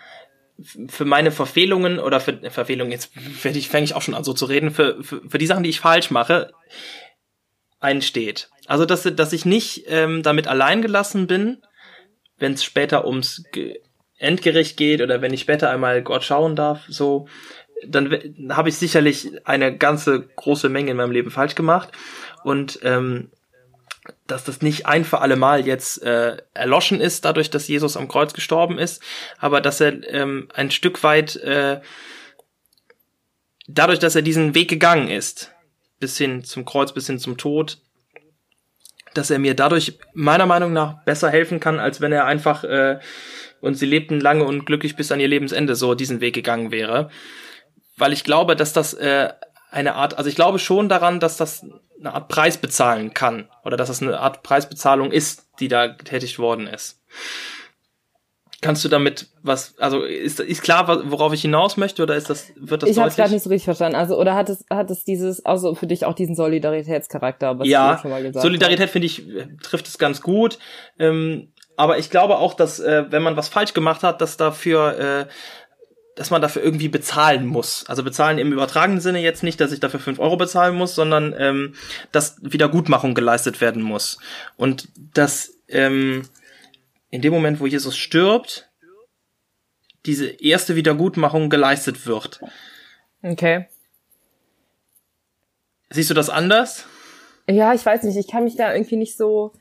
für 0.88 1.04
meine 1.04 1.32
Verfehlungen 1.32 1.98
oder 1.98 2.20
für 2.20 2.50
Verfehlungen, 2.50 2.92
jetzt 2.92 3.10
werde 3.44 3.58
ich, 3.58 3.68
fange 3.68 3.84
ich 3.84 3.94
auch 3.94 4.02
schon 4.02 4.14
an 4.14 4.24
so 4.24 4.32
zu 4.32 4.46
reden, 4.46 4.70
für, 4.70 5.02
für, 5.02 5.22
für 5.28 5.38
die 5.38 5.46
Sachen, 5.46 5.62
die 5.62 5.70
ich 5.70 5.80
falsch 5.80 6.10
mache, 6.10 6.52
einsteht. 7.80 8.50
Also, 8.66 8.86
dass, 8.86 9.02
dass 9.02 9.32
ich 9.32 9.44
nicht 9.44 9.84
ähm, 9.88 10.22
damit 10.22 10.48
allein 10.48 10.80
gelassen 10.80 11.26
bin, 11.26 11.58
wenn 12.38 12.54
es 12.54 12.64
später 12.64 13.06
ums 13.06 13.44
Ge 13.52 13.80
Endgericht 14.16 14.76
geht 14.76 15.02
oder 15.02 15.20
wenn 15.20 15.34
ich 15.34 15.40
später 15.40 15.70
einmal 15.70 16.00
Gott 16.00 16.22
schauen 16.22 16.54
darf, 16.54 16.84
so, 16.88 17.26
dann 17.86 18.48
habe 18.50 18.68
ich 18.68 18.76
sicherlich 18.76 19.28
eine 19.44 19.76
ganze 19.76 20.20
große 20.20 20.68
Menge 20.68 20.92
in 20.92 20.96
meinem 20.96 21.10
Leben 21.10 21.32
falsch 21.32 21.56
gemacht. 21.56 21.90
Und 22.44 22.78
ähm, 22.84 23.30
dass 24.26 24.44
das 24.44 24.62
nicht 24.62 24.86
ein 24.86 25.04
für 25.04 25.20
alle 25.20 25.36
Mal 25.36 25.66
jetzt 25.66 26.02
äh, 26.02 26.36
erloschen 26.52 27.00
ist, 27.00 27.24
dadurch, 27.24 27.50
dass 27.50 27.68
Jesus 27.68 27.96
am 27.96 28.08
Kreuz 28.08 28.32
gestorben 28.32 28.78
ist, 28.78 29.02
aber 29.38 29.60
dass 29.60 29.80
er 29.80 30.06
ähm, 30.12 30.48
ein 30.54 30.70
Stück 30.70 31.02
weit 31.02 31.36
äh, 31.36 31.80
dadurch, 33.66 33.98
dass 33.98 34.14
er 34.14 34.22
diesen 34.22 34.54
Weg 34.54 34.68
gegangen 34.68 35.08
ist, 35.08 35.52
bis 36.00 36.18
hin 36.18 36.44
zum 36.44 36.64
Kreuz, 36.64 36.92
bis 36.92 37.06
hin 37.06 37.18
zum 37.18 37.36
Tod, 37.36 37.78
dass 39.14 39.30
er 39.30 39.38
mir 39.38 39.54
dadurch 39.54 39.98
meiner 40.12 40.46
Meinung 40.46 40.72
nach 40.72 41.04
besser 41.04 41.30
helfen 41.30 41.60
kann, 41.60 41.78
als 41.78 42.00
wenn 42.00 42.12
er 42.12 42.26
einfach 42.26 42.64
äh, 42.64 42.98
und 43.60 43.74
sie 43.74 43.86
lebten 43.86 44.20
lange 44.20 44.44
und 44.44 44.66
glücklich 44.66 44.96
bis 44.96 45.10
an 45.10 45.20
ihr 45.20 45.28
Lebensende 45.28 45.74
so 45.74 45.94
diesen 45.94 46.20
Weg 46.20 46.34
gegangen 46.34 46.70
wäre. 46.70 47.08
Weil 47.96 48.12
ich 48.12 48.24
glaube, 48.24 48.56
dass 48.56 48.72
das 48.72 48.92
äh, 48.92 49.30
eine 49.74 49.96
Art, 49.96 50.16
also 50.16 50.30
ich 50.30 50.36
glaube 50.36 50.58
schon 50.58 50.88
daran, 50.88 51.18
dass 51.18 51.36
das 51.36 51.66
eine 51.98 52.14
Art 52.14 52.28
Preis 52.28 52.58
bezahlen 52.58 53.12
kann 53.12 53.48
oder 53.64 53.76
dass 53.76 53.88
das 53.88 54.00
eine 54.00 54.20
Art 54.20 54.42
Preisbezahlung 54.42 55.10
ist, 55.10 55.48
die 55.58 55.68
da 55.68 55.88
getätigt 55.88 56.38
worden 56.38 56.66
ist. 56.68 57.02
Kannst 58.60 58.84
du 58.84 58.88
damit 58.88 59.26
was, 59.42 59.76
also 59.78 60.04
ist, 60.04 60.40
ist 60.40 60.62
klar, 60.62 61.10
worauf 61.10 61.32
ich 61.32 61.42
hinaus 61.42 61.76
möchte 61.76 62.02
oder 62.02 62.14
ist 62.14 62.30
das, 62.30 62.52
wird 62.56 62.82
das 62.82 62.88
Ich 62.88 62.98
habe 62.98 63.08
es 63.08 63.16
gerade 63.16 63.32
nicht 63.32 63.42
so 63.42 63.50
richtig 63.50 63.64
verstanden. 63.64 63.96
Also, 63.96 64.18
oder 64.18 64.34
hat 64.34 64.48
es, 64.48 64.64
hat 64.70 64.90
es 64.90 65.04
dieses, 65.04 65.44
also 65.44 65.74
für 65.74 65.86
dich 65.86 66.06
auch 66.06 66.14
diesen 66.14 66.34
Solidaritätscharakter, 66.34 67.58
was 67.58 67.66
du 67.66 67.70
ja, 67.70 67.98
schon 68.00 68.10
mal 68.10 68.22
gesagt 68.22 68.42
Solidarität 68.42 68.88
finde 68.88 69.06
ich, 69.06 69.22
trifft 69.62 69.88
es 69.88 69.98
ganz 69.98 70.22
gut. 70.22 70.58
Ähm, 70.98 71.52
aber 71.76 71.98
ich 71.98 72.08
glaube 72.08 72.38
auch, 72.38 72.54
dass 72.54 72.78
äh, 72.78 73.04
wenn 73.10 73.22
man 73.22 73.36
was 73.36 73.48
falsch 73.48 73.74
gemacht 73.74 74.02
hat, 74.02 74.20
dass 74.20 74.36
dafür, 74.36 74.98
äh, 74.98 75.26
dass 76.16 76.30
man 76.30 76.40
dafür 76.40 76.62
irgendwie 76.62 76.88
bezahlen 76.88 77.46
muss. 77.46 77.84
Also 77.88 78.02
bezahlen 78.02 78.38
im 78.38 78.52
übertragenen 78.52 79.00
Sinne 79.00 79.20
jetzt 79.20 79.42
nicht, 79.42 79.60
dass 79.60 79.72
ich 79.72 79.80
dafür 79.80 80.00
fünf 80.00 80.18
Euro 80.18 80.36
bezahlen 80.36 80.76
muss, 80.76 80.94
sondern 80.94 81.34
ähm, 81.36 81.74
dass 82.12 82.36
Wiedergutmachung 82.40 83.14
geleistet 83.14 83.60
werden 83.60 83.82
muss. 83.82 84.18
Und 84.56 84.88
dass 85.14 85.54
ähm, 85.68 86.28
in 87.10 87.22
dem 87.22 87.32
Moment, 87.32 87.60
wo 87.60 87.66
Jesus 87.66 87.96
stirbt, 87.96 88.70
diese 90.06 90.26
erste 90.26 90.76
Wiedergutmachung 90.76 91.50
geleistet 91.50 92.06
wird. 92.06 92.40
Okay. 93.22 93.66
Siehst 95.90 96.10
du 96.10 96.14
das 96.14 96.30
anders? 96.30 96.86
Ja, 97.48 97.74
ich 97.74 97.84
weiß 97.84 98.02
nicht, 98.04 98.16
ich 98.16 98.28
kann 98.28 98.44
mich 98.44 98.56
da 98.56 98.72
irgendwie 98.72 98.96
nicht 98.96 99.16
so, 99.16 99.52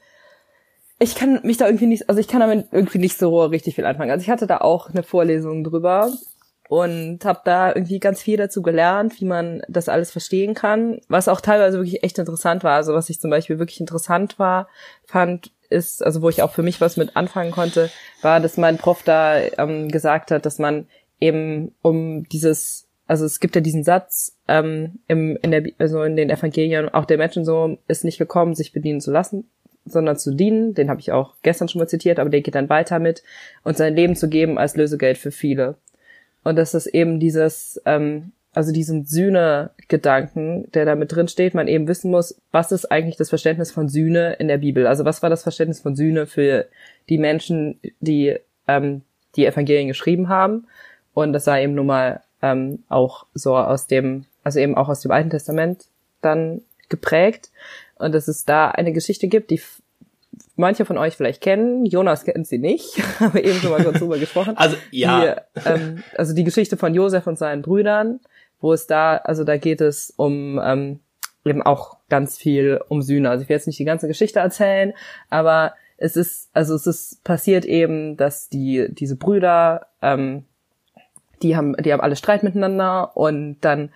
ich 1.00 1.16
kann 1.16 1.42
mich 1.44 1.58
da 1.58 1.66
irgendwie 1.66 1.86
nicht, 1.86 2.10
also 2.10 2.20
ich 2.20 2.28
kann 2.28 2.40
damit 2.40 2.68
irgendwie 2.72 2.98
nicht 2.98 3.18
so 3.18 3.44
richtig 3.46 3.76
viel 3.76 3.86
anfangen. 3.86 4.12
Also 4.12 4.24
ich 4.24 4.30
hatte 4.30 4.48
da 4.48 4.58
auch 4.58 4.90
eine 4.90 5.04
Vorlesung 5.04 5.64
drüber 5.64 6.12
und 6.74 7.24
habe 7.24 7.42
da 7.46 7.68
irgendwie 7.76 8.00
ganz 8.00 8.20
viel 8.20 8.36
dazu 8.36 8.64
gelernt, 8.64 9.22
wie 9.22 9.26
man 9.26 9.62
das 9.68 9.90
alles 9.90 10.10
verstehen 10.10 10.56
kann, 10.56 11.00
was 11.08 11.28
auch 11.28 11.40
teilweise 11.40 11.78
wirklich 11.78 12.02
echt 12.02 12.18
interessant 12.18 12.64
war. 12.64 12.78
Also 12.78 12.96
was 12.96 13.12
ich 13.12 13.22
zum 13.22 13.30
Beispiel 13.30 13.60
wirklich 13.60 13.80
interessant 13.80 14.40
war, 14.40 14.68
fand, 15.06 15.52
ist, 15.70 16.04
also 16.04 16.24
wo 16.24 16.30
ich 16.30 16.42
auch 16.42 16.52
für 16.52 16.64
mich 16.64 16.82
was 16.82 16.98
mit 16.98 17.16
anfangen 17.16 17.52
konnte, 17.52 17.92
war, 18.24 18.40
dass 18.40 18.58
mein 18.58 18.80
Prof 18.80 19.04
da 19.04 19.38
ähm, 19.60 19.90
gesagt 19.90 20.32
hat, 20.32 20.48
dass 20.48 20.58
man 20.58 20.88
eben 21.20 21.76
um 21.84 22.28
dieses, 22.30 22.88
also 23.06 23.24
es 23.24 23.40
gibt 23.40 23.54
ja 23.54 23.62
diesen 23.62 23.84
Satz 23.84 24.36
ähm, 24.48 24.98
im, 25.08 25.38
in 25.44 25.52
der, 25.52 25.64
also 25.78 26.02
in 26.02 26.16
den 26.16 26.32
Evangelien, 26.32 26.90
auch 26.90 27.06
der 27.06 27.20
Menschensohn 27.20 27.78
ist 27.88 28.04
nicht 28.04 28.18
gekommen, 28.18 28.56
sich 28.56 28.74
bedienen 28.74 29.00
zu 29.00 29.12
lassen, 29.12 29.48
sondern 29.86 30.18
zu 30.18 30.34
dienen. 30.34 30.74
Den 30.74 30.90
habe 30.90 31.02
ich 31.02 31.12
auch 31.12 31.36
gestern 31.44 31.68
schon 31.68 31.78
mal 31.78 31.88
zitiert, 31.88 32.18
aber 32.18 32.32
der 32.32 32.42
geht 32.42 32.56
dann 32.56 32.70
weiter 32.70 32.98
mit 32.98 33.22
und 33.64 33.78
sein 33.78 33.96
Leben 33.96 34.16
zu 34.16 34.28
geben 34.28 34.58
als 34.58 34.76
Lösegeld 34.76 35.20
für 35.20 35.30
viele. 35.30 35.78
Und 36.44 36.58
das 36.58 36.74
ist 36.74 36.88
eben 36.88 37.20
dieses, 37.20 37.82
ähm, 37.86 38.32
also 38.54 38.72
diesen 38.72 39.06
Sühne-Gedanken, 39.06 40.72
der 40.74 40.86
da 40.86 40.96
mit 40.96 41.12
drin 41.12 41.28
steht, 41.28 41.54
man 41.54 41.68
eben 41.68 41.88
wissen 41.88 42.12
muss, 42.12 42.40
was 42.52 42.72
ist 42.72 42.92
eigentlich 42.92 43.18
das 43.18 43.30
Verständnis 43.30 43.72
von 43.72 43.90
Sühne 43.90 44.34
in 44.34 44.48
der 44.48 44.60
Bibel? 44.60 44.86
Also 44.86 45.06
was 45.06 45.22
war 45.24 45.30
das 45.30 45.44
Verständnis 45.44 45.82
von 45.82 45.96
Sühne 45.96 46.28
für 46.28 46.68
die 47.10 47.18
Menschen, 47.18 47.80
die 48.00 48.38
ähm, 48.68 49.02
die 49.36 49.46
Evangelien 49.46 49.88
geschrieben 49.88 50.30
haben? 50.30 50.68
Und 51.14 51.34
das 51.34 51.46
sei 51.46 51.64
eben 51.64 51.76
nun 51.76 51.88
mal 51.88 52.22
ähm, 52.42 52.84
auch 52.90 53.26
so 53.34 53.56
aus 53.56 53.88
dem, 53.88 54.26
also 54.44 54.60
eben 54.60 54.76
auch 54.76 54.90
aus 54.90 55.02
dem 55.02 55.12
Alten 55.12 55.30
Testament 55.30 55.86
dann 56.22 56.62
geprägt. 56.90 57.52
Und 57.96 58.14
dass 58.14 58.28
es 58.28 58.46
da 58.46 58.70
eine 58.70 58.94
Geschichte 58.94 59.28
gibt, 59.28 59.50
die 59.50 59.62
manche 60.56 60.86
von 60.86 60.98
euch 60.98 61.16
vielleicht 61.16 61.42
kennen. 61.42 61.86
Jonas 61.86 62.26
kennt 62.26 62.48
sie 62.48 62.60
nicht, 62.60 63.02
haben 63.20 63.34
wir 63.34 63.44
eben 63.44 63.60
schon 63.60 63.72
mal 63.72 63.84
kurz 63.84 64.00
drüber 64.00 64.18
gesprochen 64.18 64.58
Also 64.58 64.78
ja, 64.92 65.36
die, 65.56 65.62
ähm, 65.66 66.04
also 66.18 66.34
die 66.34 66.44
Geschichte 66.44 66.78
von 66.78 66.94
Josef 66.94 67.28
und 67.28 67.38
seinen 67.38 67.62
Brüdern, 67.62 68.20
wo 68.62 68.74
es 68.74 68.88
da, 68.88 69.18
also 69.18 69.44
da 69.44 69.58
geht 69.58 69.82
es 69.82 70.14
um 70.16 70.60
ähm, 70.64 71.00
eben 71.46 71.62
auch 71.62 71.98
ganz 72.10 72.38
viel 72.38 72.80
um 72.88 73.02
Sühne. 73.02 73.30
Also 73.30 73.44
ich 73.44 73.50
will 73.50 73.56
jetzt 73.56 73.68
nicht 73.68 73.80
die 73.80 73.86
ganze 73.86 74.08
Geschichte 74.08 74.40
erzählen, 74.40 74.94
aber 75.30 75.74
es 75.98 76.16
ist, 76.16 76.50
also 76.54 76.76
es 76.76 76.88
ist 76.88 77.24
passiert 77.24 77.66
eben, 77.66 78.18
dass 78.18 78.50
die 78.50 78.88
diese 78.90 79.16
Brüder, 79.16 79.88
ähm, 80.02 80.46
die 81.42 81.56
haben, 81.56 81.76
die 81.78 81.92
haben 81.92 82.02
alle 82.02 82.16
Streit 82.16 82.44
miteinander 82.44 83.16
und 83.18 83.58
dann 83.62 83.92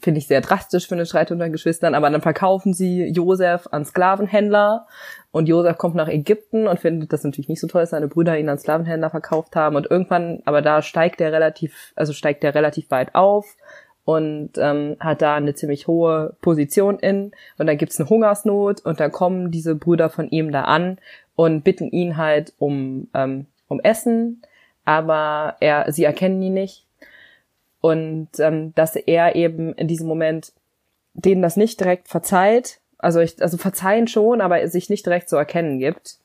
finde 0.00 0.18
ich 0.18 0.26
sehr 0.26 0.40
drastisch 0.40 0.86
für 0.86 0.94
eine 0.94 1.06
Streit 1.06 1.30
unter 1.30 1.50
Geschwistern, 1.50 1.94
aber 1.94 2.10
dann 2.10 2.20
verkaufen 2.20 2.72
sie 2.72 3.06
Josef 3.08 3.68
an 3.70 3.84
Sklavenhändler 3.84 4.86
und 5.30 5.48
Josef 5.48 5.76
kommt 5.76 5.94
nach 5.94 6.08
Ägypten 6.08 6.66
und 6.66 6.80
findet 6.80 7.12
das 7.12 7.24
natürlich 7.24 7.48
nicht 7.48 7.60
so 7.60 7.66
toll, 7.66 7.82
dass 7.82 7.90
seine 7.90 8.08
Brüder 8.08 8.38
ihn 8.38 8.48
an 8.48 8.58
Sklavenhändler 8.58 9.10
verkauft 9.10 9.56
haben 9.56 9.76
und 9.76 9.90
irgendwann, 9.90 10.40
aber 10.44 10.62
da 10.62 10.82
steigt 10.82 11.20
er 11.20 11.32
relativ, 11.32 11.92
also 11.96 12.12
steigt 12.12 12.44
er 12.44 12.54
relativ 12.54 12.90
weit 12.90 13.14
auf 13.14 13.56
und 14.04 14.52
ähm, 14.56 14.96
hat 15.00 15.20
da 15.20 15.34
eine 15.34 15.54
ziemlich 15.54 15.86
hohe 15.86 16.36
Position 16.40 16.98
in 16.98 17.32
und 17.58 17.66
dann 17.66 17.78
gibt's 17.78 18.00
eine 18.00 18.08
Hungersnot 18.08 18.80
und 18.84 19.00
dann 19.00 19.12
kommen 19.12 19.50
diese 19.50 19.74
Brüder 19.74 20.10
von 20.10 20.30
ihm 20.30 20.52
da 20.52 20.62
an 20.62 20.98
und 21.34 21.62
bitten 21.64 21.90
ihn 21.90 22.16
halt 22.16 22.52
um 22.58 23.08
um, 23.12 23.46
um 23.68 23.80
Essen, 23.80 24.42
aber 24.84 25.56
er 25.60 25.92
sie 25.92 26.04
erkennen 26.04 26.40
ihn 26.40 26.54
nicht 26.54 26.87
und 27.80 28.28
ähm, 28.38 28.74
dass 28.74 28.96
er 28.96 29.36
eben 29.36 29.74
in 29.74 29.88
diesem 29.88 30.06
Moment 30.06 30.52
denen 31.14 31.42
das 31.42 31.56
nicht 31.56 31.80
direkt 31.80 32.08
verzeiht, 32.08 32.80
also 32.98 33.20
ich, 33.20 33.40
also 33.40 33.56
verzeihen 33.56 34.08
schon, 34.08 34.40
aber 34.40 34.66
sich 34.68 34.90
nicht 34.90 35.06
direkt 35.06 35.28
zu 35.28 35.36
erkennen 35.36 35.78
gibt. 35.78 36.18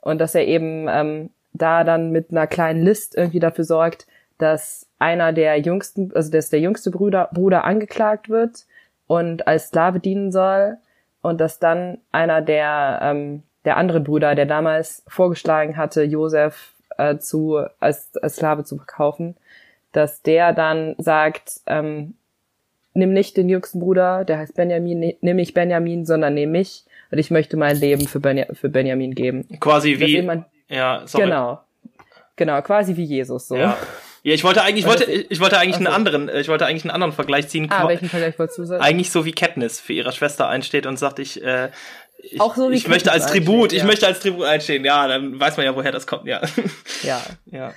Und 0.00 0.18
dass 0.20 0.34
er 0.34 0.46
eben 0.46 0.86
ähm, 0.88 1.30
da 1.52 1.84
dann 1.84 2.10
mit 2.10 2.30
einer 2.30 2.46
kleinen 2.46 2.82
List 2.82 3.16
irgendwie 3.16 3.40
dafür 3.40 3.64
sorgt, 3.64 4.06
dass 4.38 4.86
einer 4.98 5.32
der 5.32 5.58
jüngsten, 5.60 6.12
also 6.14 6.30
dass 6.30 6.50
der 6.50 6.60
jüngste 6.60 6.90
Bruder, 6.90 7.28
Bruder 7.32 7.64
angeklagt 7.64 8.28
wird 8.28 8.66
und 9.06 9.46
als 9.46 9.68
Sklave 9.68 10.00
dienen 10.00 10.32
soll. 10.32 10.78
Und 11.22 11.40
dass 11.40 11.58
dann 11.58 11.98
einer 12.12 12.42
der, 12.42 13.00
ähm, 13.02 13.42
der 13.64 13.76
anderen 13.78 14.04
Brüder, 14.04 14.34
der 14.34 14.46
damals 14.46 15.02
vorgeschlagen 15.06 15.76
hatte, 15.76 16.02
Josef 16.02 16.74
äh, 16.98 17.16
zu, 17.16 17.64
als, 17.80 18.14
als 18.16 18.36
Sklave 18.36 18.64
zu 18.64 18.76
verkaufen, 18.76 19.36
dass 19.94 20.22
der 20.22 20.52
dann 20.52 20.94
sagt, 20.98 21.60
ähm, 21.66 22.14
nimm 22.94 23.12
nicht 23.12 23.36
den 23.36 23.48
jüngsten 23.48 23.80
Bruder, 23.80 24.24
der 24.24 24.38
heißt 24.38 24.54
Benjamin, 24.54 24.98
ne, 25.00 25.16
nimm 25.20 25.36
nicht 25.36 25.54
Benjamin, 25.54 26.04
sondern 26.04 26.34
nimm 26.34 26.50
mich 26.50 26.84
und 27.10 27.18
ich 27.18 27.30
möchte 27.30 27.56
mein 27.56 27.76
Leben 27.76 28.06
für, 28.08 28.20
Benja 28.20 28.46
für 28.52 28.68
Benjamin 28.68 29.14
geben. 29.14 29.46
Quasi 29.60 29.98
wie, 29.98 30.06
jemand, 30.06 30.46
ja, 30.68 31.02
sorry. 31.06 31.24
genau, 31.24 31.60
genau, 32.36 32.60
quasi 32.62 32.96
wie 32.96 33.04
Jesus, 33.04 33.48
so. 33.48 33.56
Ja. 33.56 33.76
Ja, 34.26 34.32
ich 34.32 34.42
wollte 34.42 34.62
eigentlich, 34.62 34.86
ich 34.86 34.90
wollte, 34.90 35.04
ich 35.04 35.38
wollte 35.38 35.58
eigentlich 35.58 35.76
also, 35.76 35.86
einen 35.86 35.94
anderen, 35.94 36.30
ich 36.34 36.48
wollte 36.48 36.64
eigentlich 36.64 36.84
einen 36.84 36.92
anderen 36.92 37.12
Vergleich 37.12 37.48
ziehen. 37.48 37.66
Ah, 37.70 37.86
welchen 37.86 38.08
Vergleich 38.08 38.38
wolltest 38.38 38.58
du 38.58 38.64
sagen? 38.64 38.82
Eigentlich 38.82 39.10
so 39.10 39.26
wie 39.26 39.32
Katniss 39.32 39.80
für 39.80 39.92
ihre 39.92 40.12
Schwester 40.12 40.48
einsteht 40.48 40.86
und 40.86 40.98
sagt, 40.98 41.18
ich, 41.18 41.44
äh, 41.44 41.68
ich, 42.18 42.40
auch 42.40 42.56
so 42.56 42.70
wie 42.70 42.74
ich 42.74 42.88
möchte 42.88 43.12
als 43.12 43.26
Tribut, 43.26 43.72
ja. 43.72 43.78
ich 43.78 43.84
möchte 43.84 44.06
als 44.06 44.20
Tribut 44.20 44.46
einstehen. 44.46 44.82
Ja, 44.82 45.06
dann 45.08 45.38
weiß 45.38 45.58
man 45.58 45.66
ja, 45.66 45.76
woher 45.76 45.92
das 45.92 46.06
kommt, 46.06 46.26
ja. 46.26 46.40
Ja. 47.02 47.20
ja. 47.50 47.74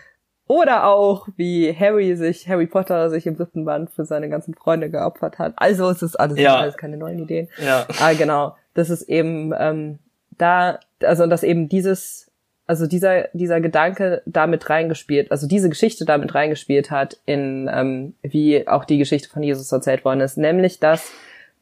Oder 0.47 0.85
auch, 0.85 1.27
wie 1.35 1.75
Harry 1.77 2.15
sich, 2.15 2.47
Harry 2.47 2.67
Potter 2.67 3.09
sich 3.09 3.27
im 3.27 3.35
dritten 3.35 3.65
Band 3.65 3.91
für 3.91 4.05
seine 4.05 4.29
ganzen 4.29 4.53
Freunde 4.53 4.89
geopfert 4.89 5.39
hat. 5.39 5.53
Also 5.57 5.89
es 5.89 6.01
ist 6.01 6.15
alles, 6.15 6.39
ja. 6.39 6.55
alles 6.55 6.77
keine 6.77 6.97
neuen 6.97 7.19
Ideen. 7.19 7.49
Ja. 7.63 7.85
Ah, 7.99 8.13
genau. 8.13 8.55
Das 8.73 8.89
ist 8.89 9.03
eben 9.03 9.53
ähm, 9.57 9.99
da, 10.37 10.79
also 11.03 11.27
dass 11.27 11.43
eben 11.43 11.67
dieses, 11.67 12.31
also 12.65 12.87
dieser, 12.87 13.27
dieser 13.33 13.59
Gedanke 13.59 14.21
damit 14.25 14.69
reingespielt, 14.69 15.31
also 15.31 15.47
diese 15.47 15.69
Geschichte 15.69 16.05
damit 16.05 16.33
reingespielt 16.33 16.91
hat 16.91 17.17
in, 17.25 17.69
ähm, 17.71 18.13
wie 18.21 18.67
auch 18.67 18.85
die 18.85 18.97
Geschichte 18.97 19.29
von 19.29 19.43
Jesus 19.43 19.71
erzählt 19.71 20.05
worden 20.05 20.21
ist, 20.21 20.37
nämlich 20.37 20.79
dass 20.79 21.11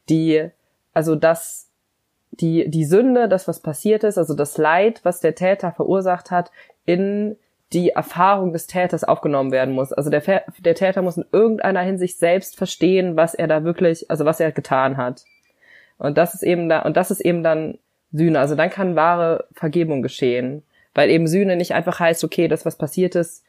die, 0.10 0.50
also 0.94 1.15
dass 1.15 1.70
die, 2.32 2.70
die 2.70 2.86
Sünde, 2.86 3.30
das 3.30 3.48
was 3.48 3.62
passiert 3.62 4.04
ist, 4.04 4.18
also 4.18 4.36
das 4.36 4.58
Leid, 4.58 5.00
was 5.04 5.22
der 5.22 5.36
Täter 5.36 5.72
verursacht 5.72 6.32
hat, 6.32 6.51
in 6.86 7.38
die 7.74 7.89
Erfahrung 7.89 8.53
des 8.53 8.67
Täters 8.67 9.03
aufgenommen 9.03 9.51
werden 9.51 9.74
muss. 9.74 9.91
Also 9.91 10.10
der, 10.10 10.22
der 10.60 10.75
Täter 10.75 11.01
muss 11.01 11.17
in 11.17 11.25
irgendeiner 11.31 11.81
Hinsicht 11.81 12.19
selbst 12.19 12.57
verstehen, 12.57 13.15
was 13.15 13.34
er 13.34 13.48
da 13.48 13.63
wirklich, 13.63 14.10
also 14.10 14.25
was 14.25 14.39
er 14.39 14.51
getan 14.51 14.98
hat. 14.98 15.25
Und 15.98 16.17
das 16.17 16.34
ist 16.34 16.43
eben 16.43 16.69
da, 16.69 16.81
und 16.81 16.98
das 16.98 17.12
ist 17.12 17.22
eben 17.22 17.43
dann 17.43 17.77
Sühne. 18.12 18.39
Also 18.39 18.55
dann 18.55 18.69
kann 18.69 18.95
wahre 18.95 19.45
Vergebung 19.53 20.01
geschehen. 20.01 20.63
Weil 20.93 21.10
eben 21.10 21.27
Sühne 21.27 21.55
nicht 21.57 21.74
einfach 21.74 22.00
heißt, 22.00 22.24
okay, 22.24 22.48
das, 22.48 22.65
was 22.65 22.77
passiert 22.77 23.15
ist, 23.15 23.43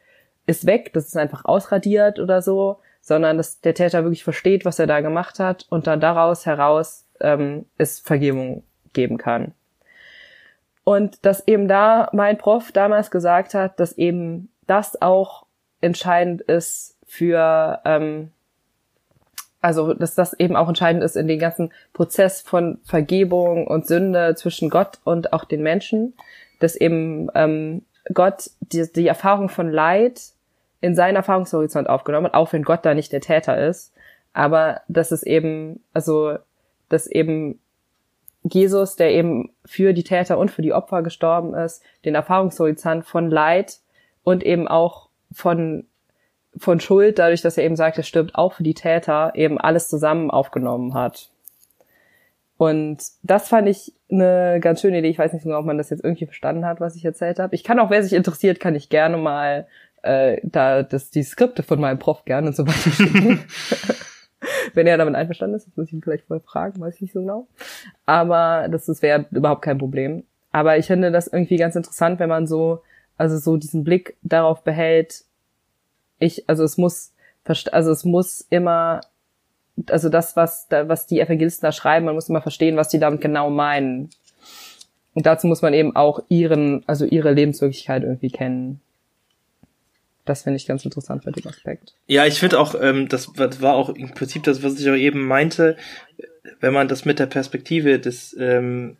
ist 0.46 0.66
weg, 0.66 0.92
das 0.92 1.06
ist 1.06 1.16
einfach 1.16 1.44
ausradiert 1.44 2.18
oder 2.18 2.42
so, 2.42 2.78
sondern 3.00 3.37
dass 3.37 3.61
der 3.61 3.75
Täter 3.75 4.02
wirklich 4.02 4.25
versteht, 4.25 4.64
was 4.64 4.78
er 4.78 4.87
da 4.87 5.00
gemacht 5.00 5.38
hat 5.38 5.66
und 5.70 5.87
dann 5.87 6.00
daraus 6.00 6.46
heraus 6.46 7.06
ähm, 7.20 7.66
es 7.78 8.00
Vergebung 8.00 8.64
geben 8.92 9.18
kann. 9.18 9.52
Und 10.88 11.26
dass 11.26 11.49
eben 11.49 11.66
da 11.66 12.09
mein 12.12 12.38
Prof 12.38 12.71
damals 12.71 13.11
gesagt 13.11 13.55
hat, 13.55 13.81
dass 13.81 13.99
eben 13.99 14.50
das 14.69 15.02
auch 15.02 15.45
entscheidend 15.81 16.43
ist 16.43 16.97
für, 17.05 17.81
ähm, 17.85 18.31
also 19.61 19.95
dass 19.95 20.14
das 20.14 20.35
eben 20.35 20.55
auch 20.55 20.69
entscheidend 20.69 21.02
ist 21.02 21.16
in 21.16 21.26
den 21.26 21.40
ganzen 21.40 21.73
Prozess 21.93 22.40
von 22.40 22.78
Vergebung 22.85 23.66
und 23.66 23.88
Sünde 23.88 24.37
zwischen 24.37 24.71
Gott 24.71 25.00
und 25.02 25.33
auch 25.33 25.45
den 25.45 25.64
Menschen, 25.64 26.14
dass 26.61 26.76
eben 26.76 27.33
ähm, 27.35 27.83
Gott 28.14 28.49
die, 28.60 28.87
die 28.93 29.08
Erfahrung 29.08 29.49
von 29.49 29.69
Leid 29.69 30.23
in 30.80 30.95
seinen 30.95 31.17
Erfahrungshorizont 31.17 31.89
aufgenommen 31.89 32.26
hat, 32.26 32.34
auch 32.34 32.52
wenn 32.52 32.63
Gott 32.63 32.87
da 32.87 32.95
nicht 32.95 33.10
der 33.10 33.21
Täter 33.21 33.58
ist, 33.58 33.93
aber 34.34 34.82
dass 34.87 35.10
es 35.10 35.25
eben, 35.25 35.82
also 35.93 36.39
dass 36.89 37.08
eben 37.08 37.58
Jesus, 38.54 38.97
der 38.97 39.11
eben 39.13 39.50
für 39.65 39.93
die 39.93 40.04
Täter 40.04 40.39
und 40.39 40.50
für 40.50 40.63
die 40.63 40.73
Opfer 40.73 41.02
gestorben 41.02 41.54
ist, 41.54 41.82
den 42.04 42.15
Erfahrungshorizont 42.15 43.04
von 43.04 43.30
Leid 43.30 43.78
und 44.23 44.45
eben 44.45 44.69
auch 44.69 45.09
von, 45.32 45.87
von 46.56 46.80
Schuld, 46.80 47.19
dadurch, 47.19 47.43
dass 47.43 47.59
er 47.59 47.65
eben 47.65 47.76
sagt, 47.76 47.99
er 47.99 48.04
stirbt 48.04 48.35
auch 48.35 48.54
für 48.54 48.63
die 48.63 48.75
Täter, 48.75 49.32
eben 49.35 49.59
alles 49.59 49.89
zusammen 49.89 50.30
aufgenommen 50.30 50.95
hat. 50.95 51.30
Und 52.59 53.02
das 53.23 53.49
fand 53.49 53.69
ich 53.69 53.93
eine 54.11 54.61
ganz 54.61 54.80
schöne 54.80 54.99
Idee. 54.99 55.11
Ich 55.11 55.19
weiß 55.19 55.32
nicht 55.32 55.43
genau, 55.43 55.59
ob 55.59 55.67
man 55.67 55.78
das 55.78 55.91
jetzt 55.91 56.04
irgendwie 56.04 56.26
verstanden 56.26 56.65
hat, 56.65 56.80
was 56.80 56.97
ich 56.97 57.04
erzählt 57.04 57.39
habe. 57.39 57.54
Ich 57.54 57.65
kann 57.65 57.78
auch, 57.78 57.91
wer 57.91 58.02
sich 58.02 58.15
interessiert, 58.15 58.61
kann 58.61 58.75
ich 58.75 58.89
gerne 58.89 59.19
mal 59.19 59.67
äh, 60.02 60.41
da 60.43 60.82
das 60.82 61.11
die 61.11 61.23
Skripte 61.23 61.63
von 61.63 61.80
meinem 61.80 61.99
Prof 61.99 62.25
gerne 62.25 62.49
und 62.49 62.56
so 62.56 62.67
weiter 62.67 62.91
schicken. 62.91 63.45
Wenn 64.76 64.86
er 64.86 64.99
damit 64.99 65.15
einverstanden 65.15 65.56
ist, 65.56 65.67
das 65.67 65.76
muss 65.76 65.89
ich 65.89 65.95
ihn 65.95 66.02
vielleicht 66.02 66.26
vorher 66.26 66.45
fragen, 66.45 66.80
weiß 66.80 66.97
ich 66.97 67.00
nicht 67.00 67.12
so 67.15 67.21
genau. 67.21 67.49
Aber 68.04 68.69
das, 68.69 68.84
das 68.84 69.00
wäre 69.02 69.25
überhaupt 69.30 69.62
kein 69.62 69.78
Problem. 69.78 70.25
Aber 70.52 70.76
ich 70.76 70.86
finde 70.86 71.10
das 71.10 71.26
irgendwie 71.26 71.56
ganz 71.56 71.76
interessant, 71.76 72.21
wenn 72.21 72.28
man 72.28 72.47
so, 72.47 72.82
also 73.17 73.39
so 73.39 73.56
diesen 73.56 73.84
Blick 73.84 74.17
darauf 74.23 74.62
behält, 74.62 75.25
ich, 76.19 76.49
also 76.49 76.62
es 76.62 76.76
muss, 76.76 77.12
also 77.73 77.91
es 77.91 78.04
muss 78.04 78.47
immer, 78.50 79.00
also 79.91 80.08
das, 80.08 80.36
was, 80.36 80.67
was 80.71 81.06
die 81.06 81.21
Evangelisten 81.21 81.67
da 81.67 81.73
schreiben, 81.73 82.06
man 82.06 82.15
muss 82.15 82.28
immer 82.28 82.43
verstehen, 82.43 82.76
was 82.76 82.89
die 82.89 82.99
damit 82.99 83.21
genau 83.21 83.50
meinen. 83.50 84.10
Und 85.15 85.25
dazu 85.25 85.47
muss 85.47 85.62
man 85.62 85.73
eben 85.73 85.97
auch 85.97 86.21
ihren, 86.28 86.84
also 86.86 87.06
ihre 87.06 87.32
Lebenswirklichkeit 87.32 88.02
irgendwie 88.02 88.30
kennen. 88.30 88.80
Das 90.26 90.43
finde 90.43 90.56
ich 90.56 90.67
ganz 90.67 90.84
interessant 90.84 91.25
bei 91.25 91.30
dem 91.30 91.47
Aspekt. 91.47 91.95
Ja, 92.06 92.26
ich 92.26 92.39
finde 92.39 92.60
auch, 92.60 92.75
ähm, 92.80 93.08
das 93.08 93.30
war 93.36 93.75
auch 93.75 93.89
im 93.89 94.12
Prinzip 94.12 94.43
das, 94.43 94.62
was 94.62 94.78
ich 94.78 94.89
auch 94.91 94.95
eben 94.95 95.26
meinte, 95.26 95.76
wenn 96.60 96.75
man 96.75 96.89
das 96.89 97.04
mit 97.04 97.19
der 97.19 97.26
Perspektive 97.26 97.99
des 97.99 98.36
ähm, 98.39 98.97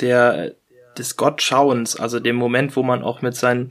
der 0.00 0.54
des 0.98 1.16
Gottschauens, 1.16 2.00
also 2.00 2.20
dem 2.20 2.36
Moment, 2.36 2.74
wo 2.74 2.82
man 2.82 3.02
auch 3.02 3.22
mit 3.22 3.36
seinen, 3.36 3.70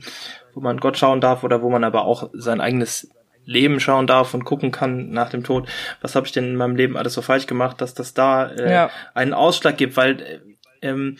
wo 0.54 0.60
man 0.60 0.78
Gott 0.78 0.96
schauen 0.96 1.20
darf 1.20 1.44
oder 1.44 1.60
wo 1.60 1.70
man 1.70 1.84
aber 1.84 2.04
auch 2.04 2.30
sein 2.32 2.60
eigenes 2.60 3.10
Leben 3.44 3.78
schauen 3.80 4.06
darf 4.06 4.34
und 4.34 4.44
gucken 4.44 4.72
kann 4.72 5.10
nach 5.10 5.30
dem 5.30 5.44
Tod, 5.44 5.68
was 6.00 6.14
habe 6.14 6.26
ich 6.26 6.32
denn 6.32 6.44
in 6.44 6.56
meinem 6.56 6.76
Leben 6.76 6.96
alles 6.96 7.14
so 7.14 7.22
falsch 7.22 7.46
gemacht, 7.46 7.80
dass 7.80 7.94
das 7.94 8.14
da 8.14 8.48
äh, 8.48 8.72
ja. 8.72 8.90
einen 9.14 9.34
Ausschlag 9.34 9.76
gibt, 9.76 9.96
weil 9.96 10.20
äh, 10.20 10.40
ähm, 10.82 11.18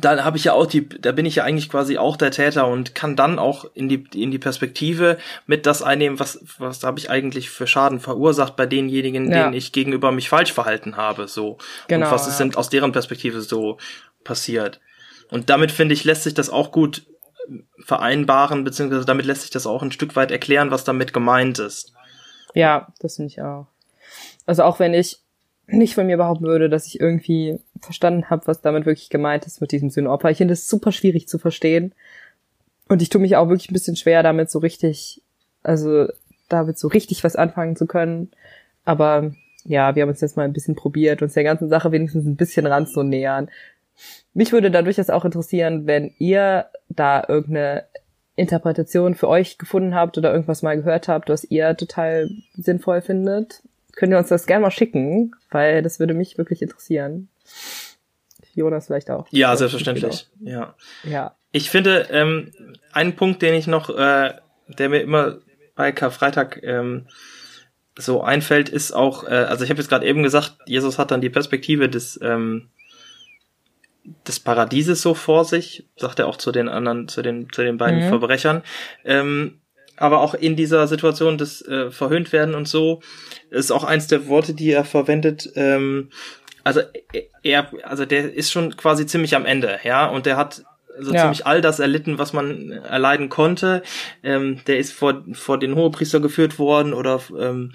da 0.00 0.24
habe 0.24 0.36
ich 0.36 0.44
ja 0.44 0.54
auch 0.54 0.66
die, 0.66 0.88
da 0.88 1.12
bin 1.12 1.26
ich 1.26 1.36
ja 1.36 1.44
eigentlich 1.44 1.68
quasi 1.68 1.98
auch 1.98 2.16
der 2.16 2.30
Täter 2.30 2.66
und 2.66 2.94
kann 2.94 3.16
dann 3.16 3.38
auch 3.38 3.66
in 3.74 3.88
die 3.88 4.04
in 4.14 4.30
die 4.30 4.38
Perspektive 4.38 5.18
mit 5.46 5.66
das 5.66 5.82
einnehmen, 5.82 6.18
was 6.18 6.42
was 6.58 6.82
habe 6.82 6.98
ich 6.98 7.10
eigentlich 7.10 7.50
für 7.50 7.66
Schaden 7.66 8.00
verursacht 8.00 8.56
bei 8.56 8.66
denjenigen, 8.66 9.30
ja. 9.30 9.44
denen 9.44 9.54
ich 9.54 9.72
gegenüber 9.72 10.10
mich 10.10 10.28
falsch 10.28 10.52
verhalten 10.52 10.96
habe, 10.96 11.28
so 11.28 11.58
genau, 11.88 12.06
und 12.06 12.12
was 12.12 12.26
ist 12.26 12.38
denn 12.38 12.54
aus 12.54 12.70
deren 12.70 12.92
Perspektive 12.92 13.42
so 13.42 13.78
passiert. 14.24 14.80
Und 15.30 15.50
damit 15.50 15.70
finde 15.72 15.94
ich 15.94 16.04
lässt 16.04 16.24
sich 16.24 16.34
das 16.34 16.50
auch 16.50 16.72
gut 16.72 17.06
vereinbaren, 17.84 18.64
beziehungsweise 18.64 19.04
damit 19.04 19.26
lässt 19.26 19.42
sich 19.42 19.50
das 19.50 19.66
auch 19.66 19.82
ein 19.82 19.92
Stück 19.92 20.16
weit 20.16 20.30
erklären, 20.30 20.70
was 20.70 20.84
damit 20.84 21.12
gemeint 21.12 21.58
ist. 21.58 21.92
Ja, 22.54 22.88
das 23.00 23.16
finde 23.16 23.30
ich 23.30 23.42
auch. 23.42 23.66
Also 24.46 24.62
auch 24.62 24.78
wenn 24.78 24.94
ich 24.94 25.18
nicht 25.66 25.94
von 25.94 26.06
mir 26.06 26.16
behaupten 26.16 26.44
würde, 26.44 26.68
dass 26.68 26.86
ich 26.86 27.00
irgendwie 27.00 27.58
verstanden 27.84 28.30
habe, 28.30 28.46
was 28.46 28.60
damit 28.60 28.86
wirklich 28.86 29.10
gemeint 29.10 29.46
ist 29.46 29.60
mit 29.60 29.72
diesem 29.72 29.90
Sühnopfer. 29.90 30.30
Ich 30.30 30.38
finde 30.38 30.54
es 30.54 30.68
super 30.68 30.92
schwierig 30.92 31.28
zu 31.28 31.38
verstehen. 31.38 31.94
Und 32.88 33.02
ich 33.02 33.08
tue 33.08 33.20
mich 33.20 33.36
auch 33.36 33.48
wirklich 33.48 33.70
ein 33.70 33.74
bisschen 33.74 33.96
schwer, 33.96 34.22
damit 34.22 34.50
so 34.50 34.58
richtig, 34.58 35.22
also 35.62 36.08
damit 36.48 36.78
so 36.78 36.88
richtig 36.88 37.24
was 37.24 37.36
anfangen 37.36 37.76
zu 37.76 37.86
können. 37.86 38.30
Aber 38.84 39.32
ja, 39.64 39.94
wir 39.94 40.02
haben 40.02 40.10
uns 40.10 40.20
jetzt 40.20 40.36
mal 40.36 40.44
ein 40.44 40.52
bisschen 40.52 40.74
probiert, 40.74 41.22
uns 41.22 41.34
der 41.34 41.44
ganzen 41.44 41.68
Sache 41.68 41.92
wenigstens 41.92 42.26
ein 42.26 42.36
bisschen 42.36 42.66
ranzunähern. 42.66 43.48
Mich 44.34 44.52
würde 44.52 44.70
dadurch 44.70 44.96
das 44.96 45.10
auch 45.10 45.24
interessieren, 45.24 45.86
wenn 45.86 46.12
ihr 46.18 46.66
da 46.88 47.24
irgendeine 47.28 47.84
Interpretation 48.34 49.14
für 49.14 49.28
euch 49.28 49.58
gefunden 49.58 49.94
habt 49.94 50.18
oder 50.18 50.32
irgendwas 50.32 50.62
mal 50.62 50.76
gehört 50.76 51.08
habt, 51.08 51.28
was 51.28 51.44
ihr 51.44 51.76
total 51.76 52.30
sinnvoll 52.56 53.02
findet 53.02 53.62
könnt 53.92 54.12
ihr 54.12 54.18
uns 54.18 54.28
das 54.28 54.46
gerne 54.46 54.62
mal 54.62 54.70
schicken, 54.70 55.32
weil 55.50 55.82
das 55.82 56.00
würde 56.00 56.14
mich 56.14 56.38
wirklich 56.38 56.62
interessieren. 56.62 57.28
Jonas 58.54 58.86
vielleicht 58.86 59.10
auch. 59.10 59.26
Ja, 59.30 59.56
selbstverständlich. 59.56 60.28
Ja. 60.40 60.74
Ja. 61.04 61.36
Ich 61.52 61.70
finde, 61.70 62.08
ähm, 62.10 62.52
einen 62.92 63.16
Punkt, 63.16 63.42
den 63.42 63.54
ich 63.54 63.66
noch, 63.66 63.90
äh, 63.90 64.34
der 64.68 64.88
mir 64.88 65.00
immer 65.00 65.38
bei 65.74 65.92
Karfreitag 65.92 66.60
ähm, 66.62 67.06
so 67.96 68.22
einfällt, 68.22 68.68
ist 68.68 68.92
auch, 68.92 69.24
äh, 69.24 69.34
also 69.34 69.64
ich 69.64 69.70
habe 69.70 69.80
jetzt 69.80 69.88
gerade 69.88 70.06
eben 70.06 70.22
gesagt, 70.22 70.56
Jesus 70.66 70.98
hat 70.98 71.10
dann 71.10 71.20
die 71.20 71.30
Perspektive 71.30 71.88
des 71.88 72.18
ähm, 72.22 72.68
des 74.26 74.40
Paradieses 74.40 75.00
so 75.00 75.14
vor 75.14 75.44
sich, 75.44 75.86
sagt 75.96 76.18
er 76.18 76.26
auch 76.26 76.36
zu 76.36 76.50
den 76.50 76.68
anderen, 76.68 77.08
zu 77.08 77.22
den 77.22 77.50
zu 77.52 77.62
den 77.62 77.76
beiden 77.76 78.04
mhm. 78.04 78.08
Verbrechern. 78.08 78.62
Ähm, 79.04 79.60
aber 79.96 80.20
auch 80.20 80.34
in 80.34 80.56
dieser 80.56 80.88
Situation 80.88 81.38
des 81.38 81.62
äh, 81.68 81.90
verhöhnt 81.90 82.32
werden 82.32 82.54
und 82.54 82.66
so 82.66 83.02
ist 83.50 83.70
auch 83.70 83.84
eins 83.84 84.08
der 84.08 84.26
Worte, 84.26 84.54
die 84.54 84.70
er 84.70 84.84
verwendet. 84.84 85.50
Ähm, 85.54 86.10
also 86.64 86.80
er, 87.42 87.70
also 87.84 88.04
der 88.04 88.32
ist 88.32 88.52
schon 88.52 88.76
quasi 88.76 89.06
ziemlich 89.06 89.34
am 89.34 89.46
Ende, 89.46 89.80
ja, 89.84 90.06
und 90.06 90.26
der 90.26 90.36
hat 90.36 90.64
so 90.98 91.12
ja. 91.12 91.22
ziemlich 91.22 91.46
all 91.46 91.60
das 91.60 91.78
erlitten, 91.78 92.18
was 92.18 92.32
man 92.32 92.70
erleiden 92.70 93.28
konnte. 93.28 93.82
Ähm, 94.22 94.60
der 94.66 94.78
ist 94.78 94.92
vor 94.92 95.24
vor 95.32 95.58
den 95.58 95.74
Hohepriester 95.74 96.20
geführt 96.20 96.58
worden 96.58 96.92
oder 96.92 97.20
ähm, 97.38 97.72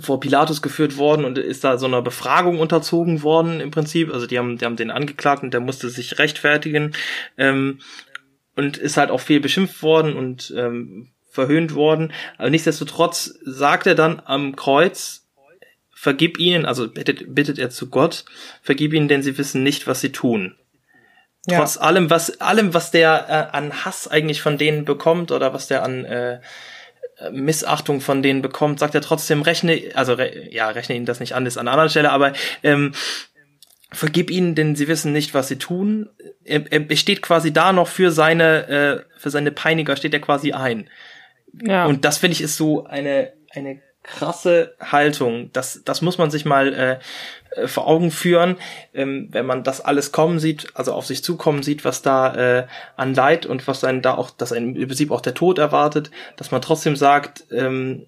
vor 0.00 0.20
Pilatus 0.20 0.62
geführt 0.62 0.96
worden 0.96 1.24
und 1.24 1.38
ist 1.38 1.64
da 1.64 1.78
so 1.78 1.86
einer 1.86 2.02
Befragung 2.02 2.60
unterzogen 2.60 3.22
worden 3.22 3.60
im 3.60 3.70
Prinzip. 3.70 4.12
Also 4.12 4.26
die 4.26 4.38
haben, 4.38 4.58
die 4.58 4.64
haben 4.64 4.76
den 4.76 4.90
angeklagt 4.90 5.42
und 5.42 5.52
der 5.52 5.60
musste 5.60 5.88
sich 5.88 6.18
rechtfertigen 6.18 6.94
ähm, 7.36 7.80
und 8.56 8.76
ist 8.76 8.96
halt 8.96 9.10
auch 9.10 9.20
viel 9.20 9.40
beschimpft 9.40 9.82
worden 9.82 10.14
und 10.14 10.52
ähm, 10.56 11.10
verhöhnt 11.30 11.74
worden. 11.74 12.12
Aber 12.36 12.50
nichtsdestotrotz 12.50 13.38
sagt 13.44 13.86
er 13.86 13.94
dann 13.94 14.22
am 14.24 14.56
Kreuz, 14.56 15.27
vergib 16.00 16.38
ihnen, 16.38 16.64
also 16.64 16.88
bittet, 16.88 17.34
bittet 17.34 17.58
er 17.58 17.70
zu 17.70 17.90
Gott, 17.90 18.24
vergib 18.62 18.92
ihnen, 18.92 19.08
denn 19.08 19.24
sie 19.24 19.36
wissen 19.36 19.64
nicht, 19.64 19.88
was 19.88 20.00
sie 20.00 20.12
tun. 20.12 20.54
Ja. 21.48 21.58
Trotz 21.58 21.76
allem, 21.76 22.08
was, 22.08 22.40
allem, 22.40 22.72
was 22.72 22.92
der 22.92 23.50
äh, 23.52 23.56
an 23.56 23.84
Hass 23.84 24.06
eigentlich 24.06 24.40
von 24.40 24.58
denen 24.58 24.84
bekommt 24.84 25.32
oder 25.32 25.52
was 25.52 25.66
der 25.66 25.82
an 25.82 26.04
äh, 26.04 26.40
Missachtung 27.32 28.00
von 28.00 28.22
denen 28.22 28.42
bekommt, 28.42 28.78
sagt 28.78 28.94
er 28.94 29.00
trotzdem, 29.00 29.42
rechne, 29.42 29.90
also 29.94 30.12
re, 30.12 30.48
ja, 30.52 30.68
rechne 30.68 30.94
ihnen 30.94 31.06
das 31.06 31.18
nicht 31.18 31.34
an, 31.34 31.46
ist 31.46 31.56
an 31.56 31.66
einer 31.66 31.72
anderen 31.72 31.90
Stelle, 31.90 32.12
aber 32.12 32.32
ähm, 32.62 32.92
vergib 33.90 34.30
ihnen, 34.30 34.54
denn 34.54 34.76
sie 34.76 34.86
wissen 34.86 35.12
nicht, 35.12 35.34
was 35.34 35.48
sie 35.48 35.58
tun. 35.58 36.10
Er, 36.44 36.70
er 36.70 36.96
steht 36.96 37.22
quasi 37.22 37.52
da 37.52 37.72
noch 37.72 37.88
für 37.88 38.12
seine, 38.12 38.68
äh, 38.68 39.18
für 39.18 39.30
seine 39.30 39.50
Peiniger, 39.50 39.96
steht 39.96 40.14
er 40.14 40.20
quasi 40.20 40.52
ein. 40.52 40.88
Ja. 41.60 41.86
Und 41.86 42.04
das 42.04 42.18
finde 42.18 42.34
ich 42.34 42.40
ist 42.40 42.56
so 42.56 42.84
eine, 42.84 43.32
eine 43.50 43.80
krasse 44.08 44.74
Haltung. 44.80 45.50
Das, 45.52 45.82
das 45.84 46.02
muss 46.02 46.18
man 46.18 46.30
sich 46.30 46.44
mal 46.44 46.72
äh, 46.72 46.98
äh, 47.50 47.68
vor 47.68 47.86
Augen 47.86 48.10
führen, 48.10 48.56
ähm, 48.94 49.28
wenn 49.30 49.46
man 49.46 49.62
das 49.62 49.80
alles 49.80 50.12
kommen 50.12 50.38
sieht, 50.38 50.68
also 50.74 50.92
auf 50.92 51.06
sich 51.06 51.22
zukommen 51.22 51.62
sieht, 51.62 51.84
was 51.84 52.02
da 52.02 52.34
äh, 52.34 52.66
an 52.96 53.14
Leid 53.14 53.46
und 53.46 53.66
was 53.66 53.84
einen 53.84 54.02
da 54.02 54.14
auch, 54.14 54.30
dass 54.30 54.52
einen 54.52 54.76
im 54.76 54.88
Prinzip 54.88 55.10
auch 55.10 55.20
der 55.20 55.34
Tod 55.34 55.58
erwartet, 55.58 56.10
dass 56.36 56.50
man 56.50 56.62
trotzdem 56.62 56.96
sagt, 56.96 57.44
ähm, 57.50 58.06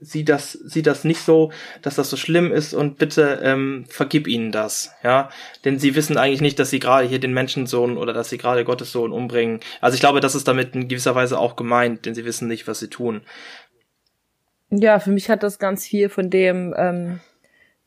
sieh 0.00 0.24
das, 0.24 0.52
sieh 0.52 0.82
das 0.82 1.04
nicht 1.04 1.20
so, 1.20 1.50
dass 1.82 1.96
das 1.96 2.10
so 2.10 2.16
schlimm 2.16 2.52
ist 2.52 2.72
und 2.72 2.98
bitte 2.98 3.40
ähm, 3.42 3.84
vergib 3.88 4.28
ihnen 4.28 4.52
das, 4.52 4.92
ja, 5.02 5.30
denn 5.64 5.78
sie 5.78 5.94
wissen 5.94 6.16
eigentlich 6.16 6.40
nicht, 6.40 6.58
dass 6.58 6.70
sie 6.70 6.78
gerade 6.78 7.08
hier 7.08 7.18
den 7.18 7.34
Menschensohn 7.34 7.96
oder 7.96 8.12
dass 8.12 8.28
sie 8.28 8.38
gerade 8.38 8.64
Gottes 8.64 8.92
Sohn 8.92 9.12
umbringen. 9.12 9.60
Also 9.80 9.94
ich 9.94 10.00
glaube, 10.00 10.20
das 10.20 10.34
ist 10.34 10.46
damit 10.46 10.74
in 10.74 10.88
gewisser 10.88 11.14
Weise 11.14 11.38
auch 11.38 11.56
gemeint, 11.56 12.06
denn 12.06 12.14
sie 12.14 12.24
wissen 12.24 12.48
nicht, 12.48 12.68
was 12.68 12.78
sie 12.78 12.88
tun. 12.88 13.22
Ja, 14.70 14.98
für 14.98 15.10
mich 15.10 15.30
hat 15.30 15.42
das 15.42 15.58
ganz 15.58 15.86
viel 15.86 16.08
von 16.08 16.30
dem, 16.30 16.74
ähm, 16.76 17.20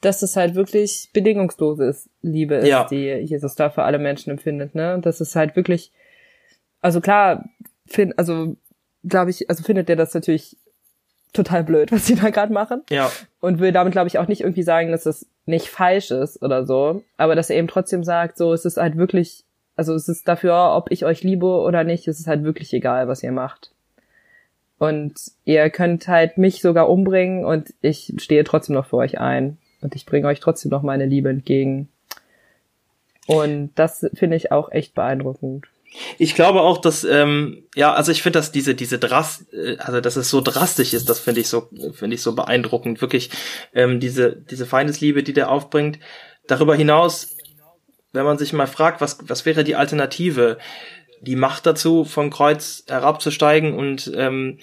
dass 0.02 0.24
es 0.24 0.36
halt 0.36 0.56
wirklich 0.56 1.10
bedingungsloses 1.14 2.10
Liebe 2.22 2.56
ist, 2.56 2.68
ja. 2.68 2.86
die 2.86 3.06
Jesus 3.06 3.56
da 3.56 3.70
für 3.70 3.84
alle 3.84 4.00
Menschen 4.00 4.32
empfindet, 4.32 4.74
ne? 4.74 5.00
Das 5.02 5.22
ist 5.22 5.36
halt 5.36 5.56
wirklich, 5.56 5.92
also 6.82 7.02
klar, 7.02 7.46
find, 7.86 8.18
also 8.18 8.56
glaube 9.08 9.32
ich, 9.32 9.50
also 9.50 9.64
findet 9.64 9.90
der 9.90 9.96
das 9.96 10.14
natürlich 10.14 10.58
total 11.34 11.64
blöd, 11.64 11.92
was 11.92 12.08
sie 12.08 12.16
da 12.16 12.30
gerade 12.30 12.52
machen. 12.52 12.82
Ja. 12.90 13.12
Und 13.40 13.60
will 13.60 13.72
damit, 13.72 13.94
glaube 13.94 14.08
ich, 14.08 14.18
auch 14.18 14.28
nicht 14.28 14.42
irgendwie 14.42 14.64
sagen, 14.64 14.92
dass 14.92 15.04
das 15.04 15.28
nicht 15.46 15.70
falsch 15.70 16.12
ist 16.12 16.42
oder 16.42 16.66
so. 16.66 17.04
Aber 17.18 17.36
dass 17.36 17.50
er 17.50 17.58
eben 17.58 17.68
trotzdem 17.68 18.04
sagt, 18.04 18.38
so, 18.38 18.54
es 18.54 18.66
ist 18.66 18.78
halt 18.78 18.98
wirklich, 18.98 19.44
also 19.76 19.94
es 19.94 20.08
ist 20.08 20.28
dafür, 20.28 20.74
ob 20.76 20.92
ich 20.92 21.06
euch 21.06 21.24
liebe 21.24 21.46
oder 21.46 21.84
nicht, 21.84 22.08
es 22.08 22.20
ist 22.20 22.28
halt 22.28 22.44
wirklich 22.44 22.74
egal, 22.74 23.08
was 23.08 23.24
ihr 23.24 23.32
macht. 23.32 23.72
Und 24.82 25.14
ihr 25.46 25.70
könnt 25.70 26.08
halt 26.08 26.40
mich 26.40 26.60
sogar 26.60 26.90
umbringen 26.90 27.46
und 27.46 27.72
ich 27.82 28.16
stehe 28.18 28.44
trotzdem 28.44 28.74
noch 28.74 28.88
für 28.88 28.98
euch 28.98 29.20
ein. 29.20 29.60
Und 29.82 29.94
ich 29.94 30.08
bringe 30.08 30.26
euch 30.26 30.40
trotzdem 30.40 30.72
noch 30.72 30.82
meine 30.82 31.06
Liebe 31.06 31.30
entgegen. 31.30 31.88
Und 33.28 33.74
das 33.76 34.04
finde 34.16 34.38
ich 34.38 34.52
auch 34.52 34.72
echt 34.72 34.96
beeindruckend. 34.96 35.68
Ich 36.18 36.34
glaube 36.34 36.62
auch, 36.62 36.80
dass 36.80 37.04
ähm, 37.04 37.64
ja, 37.76 37.94
also 37.94 38.12
ich 38.12 38.24
finde, 38.24 38.40
dass 38.40 38.52
diese 38.52 38.74
diese 38.74 38.98
Drast, 38.98 39.54
äh, 39.54 39.78
also 39.78 40.02
dass 40.02 40.16
es 40.16 40.32
so 40.32 40.42
drastisch 40.42 40.96
ist, 40.96 41.08
das 41.10 41.20
finde 41.20 41.42
ich 41.42 41.48
so 41.48 41.70
finde 41.94 42.16
ich 42.16 42.24
so 42.24 42.34
beeindruckend. 42.34 43.02
Wirklich 43.02 43.30
ähm, 43.76 44.00
diese 44.00 44.36
diese 44.36 44.66
Feindesliebe, 44.66 45.22
die 45.22 45.34
der 45.34 45.52
aufbringt. 45.52 46.00
Darüber 46.48 46.76
hinaus, 46.76 47.38
wenn 48.14 48.26
man 48.26 48.40
sich 48.40 48.52
mal 48.52 48.66
fragt, 48.66 49.00
was 49.00 49.20
was 49.30 49.46
wäre 49.46 49.64
die 49.64 49.76
Alternative, 49.76 50.58
die 51.22 51.36
Macht 51.36 51.66
dazu, 51.66 52.04
vom 52.04 52.30
Kreuz 52.30 52.84
herabzusteigen 52.88 53.74
und 53.74 54.12
ähm, 54.16 54.60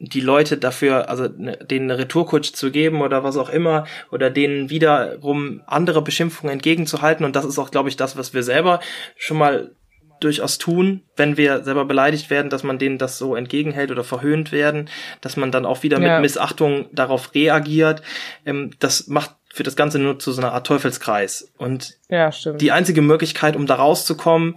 die 0.00 0.20
Leute 0.20 0.56
dafür, 0.56 1.08
also 1.08 1.28
ne, 1.36 1.56
denen 1.56 1.90
eine 1.90 1.98
Retourkutsche 1.98 2.52
zu 2.52 2.70
geben 2.70 3.02
oder 3.02 3.24
was 3.24 3.36
auch 3.36 3.50
immer, 3.50 3.84
oder 4.12 4.30
denen 4.30 4.70
wiederum 4.70 5.62
andere 5.66 6.02
Beschimpfungen 6.02 6.52
entgegenzuhalten. 6.52 7.26
Und 7.26 7.34
das 7.34 7.44
ist 7.44 7.58
auch, 7.58 7.72
glaube 7.72 7.88
ich, 7.88 7.96
das, 7.96 8.16
was 8.16 8.32
wir 8.32 8.44
selber 8.44 8.80
schon 9.16 9.38
mal 9.38 9.72
durchaus 10.20 10.58
tun, 10.58 11.02
wenn 11.16 11.36
wir 11.36 11.64
selber 11.64 11.84
beleidigt 11.84 12.30
werden, 12.30 12.50
dass 12.50 12.62
man 12.62 12.78
denen 12.78 12.98
das 12.98 13.18
so 13.18 13.36
entgegenhält 13.36 13.90
oder 13.90 14.04
verhöhnt 14.04 14.52
werden, 14.52 14.88
dass 15.20 15.36
man 15.36 15.52
dann 15.52 15.66
auch 15.66 15.82
wieder 15.82 16.00
ja. 16.00 16.14
mit 16.14 16.22
Missachtung 16.22 16.86
darauf 16.92 17.34
reagiert. 17.34 18.02
Ähm, 18.44 18.70
das 18.78 19.08
macht 19.08 19.34
für 19.52 19.62
das 19.62 19.76
Ganze 19.76 19.98
nur 19.98 20.18
zu 20.18 20.32
so 20.32 20.40
einer 20.40 20.52
Art 20.52 20.66
Teufelskreis. 20.66 21.52
Und 21.56 21.96
ja, 22.08 22.30
die 22.30 22.70
einzige 22.70 23.02
Möglichkeit, 23.02 23.56
um 23.56 23.66
da 23.66 23.76
rauszukommen 23.76 24.54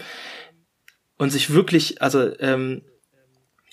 und 1.22 1.30
sich 1.30 1.54
wirklich, 1.54 2.02
also 2.02 2.32
ähm, 2.40 2.82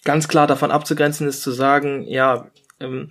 ganz 0.05 0.29
klar 0.29 0.47
davon 0.47 0.71
abzugrenzen 0.71 1.27
ist 1.27 1.41
zu 1.41 1.51
sagen, 1.51 2.07
ja, 2.07 2.51
ähm, 2.79 3.09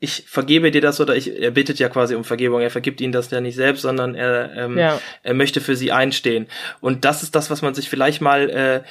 ich 0.00 0.24
vergebe 0.28 0.70
dir 0.70 0.82
das 0.82 1.00
oder 1.00 1.16
ich, 1.16 1.40
er 1.40 1.50
bittet 1.50 1.78
ja 1.78 1.88
quasi 1.88 2.14
um 2.14 2.24
Vergebung, 2.24 2.60
er 2.60 2.70
vergibt 2.70 3.00
ihnen 3.00 3.14
das 3.14 3.30
ja 3.30 3.40
nicht 3.40 3.54
selbst, 3.54 3.80
sondern 3.80 4.14
er, 4.14 4.54
ähm, 4.54 4.76
ja. 4.76 5.00
er 5.22 5.32
möchte 5.32 5.62
für 5.62 5.76
sie 5.76 5.92
einstehen. 5.92 6.46
Und 6.82 7.06
das 7.06 7.22
ist 7.22 7.34
das, 7.34 7.48
was 7.48 7.62
man 7.62 7.74
sich 7.74 7.88
vielleicht 7.88 8.20
mal, 8.20 8.50
äh, 8.50 8.82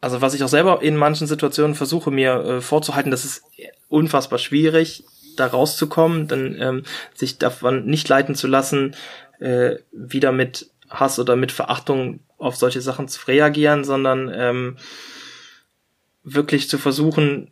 also 0.00 0.22
was 0.22 0.32
ich 0.32 0.42
auch 0.42 0.48
selber 0.48 0.80
in 0.80 0.96
manchen 0.96 1.26
Situationen 1.26 1.74
versuche 1.74 2.10
mir 2.10 2.36
äh, 2.36 2.60
vorzuhalten, 2.62 3.10
das 3.10 3.26
ist 3.26 3.42
unfassbar 3.88 4.38
schwierig, 4.38 5.04
da 5.36 5.46
rauszukommen, 5.46 6.26
dann 6.26 6.58
ähm, 6.58 6.82
sich 7.12 7.36
davon 7.36 7.84
nicht 7.84 8.08
leiten 8.08 8.34
zu 8.34 8.46
lassen, 8.46 8.96
äh, 9.40 9.76
wieder 9.92 10.32
mit 10.32 10.70
Hass 10.88 11.18
oder 11.18 11.36
mit 11.36 11.52
Verachtung 11.52 12.20
auf 12.44 12.56
solche 12.56 12.80
Sachen 12.80 13.08
zu 13.08 13.26
reagieren, 13.26 13.84
sondern 13.84 14.30
ähm, 14.34 14.76
wirklich 16.22 16.68
zu 16.68 16.78
versuchen, 16.78 17.50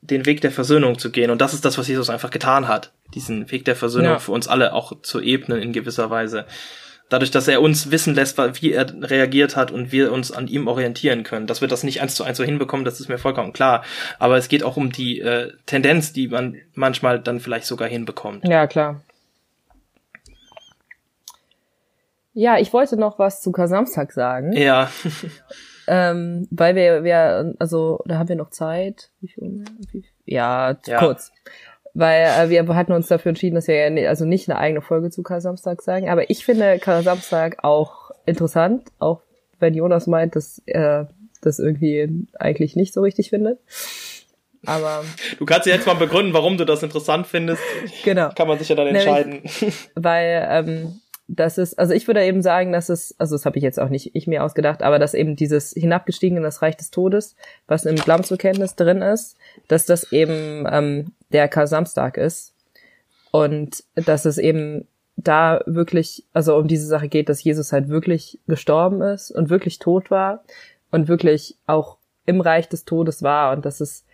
den 0.00 0.26
Weg 0.26 0.40
der 0.40 0.50
Versöhnung 0.50 0.98
zu 0.98 1.10
gehen. 1.10 1.30
Und 1.30 1.40
das 1.40 1.54
ist 1.54 1.64
das, 1.64 1.78
was 1.78 1.88
Jesus 1.88 2.10
einfach 2.10 2.30
getan 2.30 2.68
hat. 2.68 2.92
Diesen 3.14 3.50
Weg 3.50 3.64
der 3.64 3.76
Versöhnung 3.76 4.12
ja. 4.12 4.18
für 4.18 4.32
uns 4.32 4.48
alle 4.48 4.72
auch 4.72 5.02
zu 5.02 5.20
ebnen 5.20 5.60
in 5.60 5.72
gewisser 5.72 6.10
Weise. 6.10 6.46
Dadurch, 7.08 7.30
dass 7.30 7.48
er 7.48 7.62
uns 7.62 7.90
wissen 7.90 8.14
lässt, 8.14 8.36
wie 8.38 8.72
er 8.72 8.86
reagiert 9.02 9.56
hat 9.56 9.70
und 9.70 9.92
wir 9.92 10.12
uns 10.12 10.30
an 10.30 10.46
ihm 10.46 10.68
orientieren 10.68 11.22
können. 11.22 11.46
Dass 11.46 11.62
wir 11.62 11.68
das 11.68 11.82
nicht 11.82 12.02
eins 12.02 12.14
zu 12.14 12.22
eins 12.22 12.36
so 12.36 12.44
hinbekommen, 12.44 12.84
das 12.84 13.00
ist 13.00 13.08
mir 13.08 13.18
vollkommen 13.18 13.54
klar. 13.54 13.82
Aber 14.18 14.36
es 14.36 14.48
geht 14.48 14.62
auch 14.62 14.76
um 14.76 14.92
die 14.92 15.20
äh, 15.20 15.52
Tendenz, 15.64 16.12
die 16.12 16.28
man 16.28 16.56
manchmal 16.74 17.18
dann 17.18 17.40
vielleicht 17.40 17.66
sogar 17.66 17.88
hinbekommt. 17.88 18.46
Ja, 18.46 18.66
klar. 18.66 19.02
Ja, 22.38 22.56
ich 22.56 22.72
wollte 22.72 22.96
noch 22.96 23.18
was 23.18 23.40
zu 23.40 23.50
Kasamstag 23.50 24.12
sagen. 24.12 24.52
Ja. 24.52 24.88
ähm, 25.88 26.46
weil 26.52 26.76
wir, 26.76 27.02
wir, 27.02 27.56
also 27.58 27.98
da 28.06 28.16
haben 28.18 28.28
wir 28.28 28.36
noch 28.36 28.50
Zeit. 28.50 29.10
Wie 29.20 29.26
viel? 29.26 29.64
Wie, 29.90 30.04
ja, 30.24 30.76
ja, 30.86 30.98
kurz. 31.00 31.32
Weil 31.94 32.22
äh, 32.22 32.48
wir 32.48 32.76
hatten 32.76 32.92
uns 32.92 33.08
dafür 33.08 33.30
entschieden, 33.30 33.56
dass 33.56 33.66
wir 33.66 33.74
ja 33.74 34.08
also 34.08 34.24
nicht 34.24 34.48
eine 34.48 34.56
eigene 34.56 34.82
Folge 34.82 35.10
zu 35.10 35.24
Kar-Samstag 35.24 35.82
sagen. 35.82 36.10
Aber 36.10 36.30
ich 36.30 36.44
finde 36.44 36.78
Kar-Samstag 36.78 37.64
auch 37.64 38.12
interessant, 38.24 38.84
auch 39.00 39.20
wenn 39.58 39.74
Jonas 39.74 40.06
meint, 40.06 40.36
dass 40.36 40.62
er 40.64 41.08
das 41.40 41.58
irgendwie 41.58 42.24
eigentlich 42.38 42.76
nicht 42.76 42.94
so 42.94 43.00
richtig 43.00 43.30
findet. 43.30 43.58
Aber 44.64 45.04
du 45.40 45.44
kannst 45.44 45.66
dir 45.66 45.74
jetzt 45.74 45.88
mal 45.88 45.94
begründen, 45.94 46.34
warum 46.34 46.56
du 46.56 46.64
das 46.64 46.84
interessant 46.84 47.26
findest. 47.26 47.62
Genau. 48.04 48.30
Kann 48.36 48.46
man 48.46 48.60
sich 48.60 48.68
ja 48.68 48.76
dann 48.76 48.86
entscheiden. 48.86 49.42
Nämlich, 49.42 49.90
weil 49.96 50.46
ähm, 50.48 51.00
das 51.28 51.58
ist, 51.58 51.78
also 51.78 51.92
ich 51.92 52.06
würde 52.06 52.24
eben 52.24 52.40
sagen, 52.40 52.72
dass 52.72 52.88
es, 52.88 53.14
also 53.18 53.34
das 53.34 53.44
habe 53.44 53.58
ich 53.58 53.62
jetzt 53.62 53.78
auch 53.78 53.90
nicht 53.90 54.16
ich 54.16 54.26
mir 54.26 54.42
ausgedacht, 54.42 54.82
aber 54.82 54.98
dass 54.98 55.12
eben 55.12 55.36
dieses 55.36 55.72
hinabgestiegen 55.72 56.38
in 56.38 56.42
das 56.42 56.62
Reich 56.62 56.76
des 56.76 56.90
Todes, 56.90 57.36
was 57.66 57.84
im 57.84 57.96
Glaubensbekenntnis 57.96 58.76
drin 58.76 59.02
ist, 59.02 59.36
dass 59.68 59.84
das 59.84 60.10
eben 60.10 60.66
ähm, 60.70 61.12
der 61.30 61.48
Kar-Samstag 61.48 62.16
ist 62.16 62.54
und 63.30 63.84
dass 63.94 64.24
es 64.24 64.38
eben 64.38 64.88
da 65.16 65.60
wirklich, 65.66 66.24
also 66.32 66.56
um 66.56 66.66
diese 66.66 66.86
Sache 66.86 67.08
geht, 67.08 67.28
dass 67.28 67.44
Jesus 67.44 67.72
halt 67.72 67.88
wirklich 67.88 68.38
gestorben 68.46 69.02
ist 69.02 69.30
und 69.30 69.50
wirklich 69.50 69.78
tot 69.78 70.10
war 70.10 70.44
und 70.90 71.08
wirklich 71.08 71.56
auch 71.66 71.98
im 72.24 72.40
Reich 72.40 72.70
des 72.70 72.86
Todes 72.86 73.22
war 73.22 73.52
und 73.52 73.66
dass 73.66 73.80
es 73.80 74.04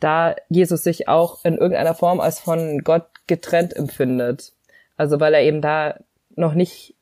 da 0.00 0.36
Jesus 0.50 0.84
sich 0.84 1.08
auch 1.08 1.44
in 1.44 1.54
irgendeiner 1.54 1.94
Form 1.94 2.20
als 2.20 2.40
von 2.40 2.84
Gott 2.84 3.06
getrennt 3.26 3.74
empfindet. 3.74 4.52
Also 4.96 5.20
weil 5.20 5.32
er 5.32 5.42
eben 5.42 5.62
da 5.62 5.98
noch 6.38 6.54
nicht 6.54 6.94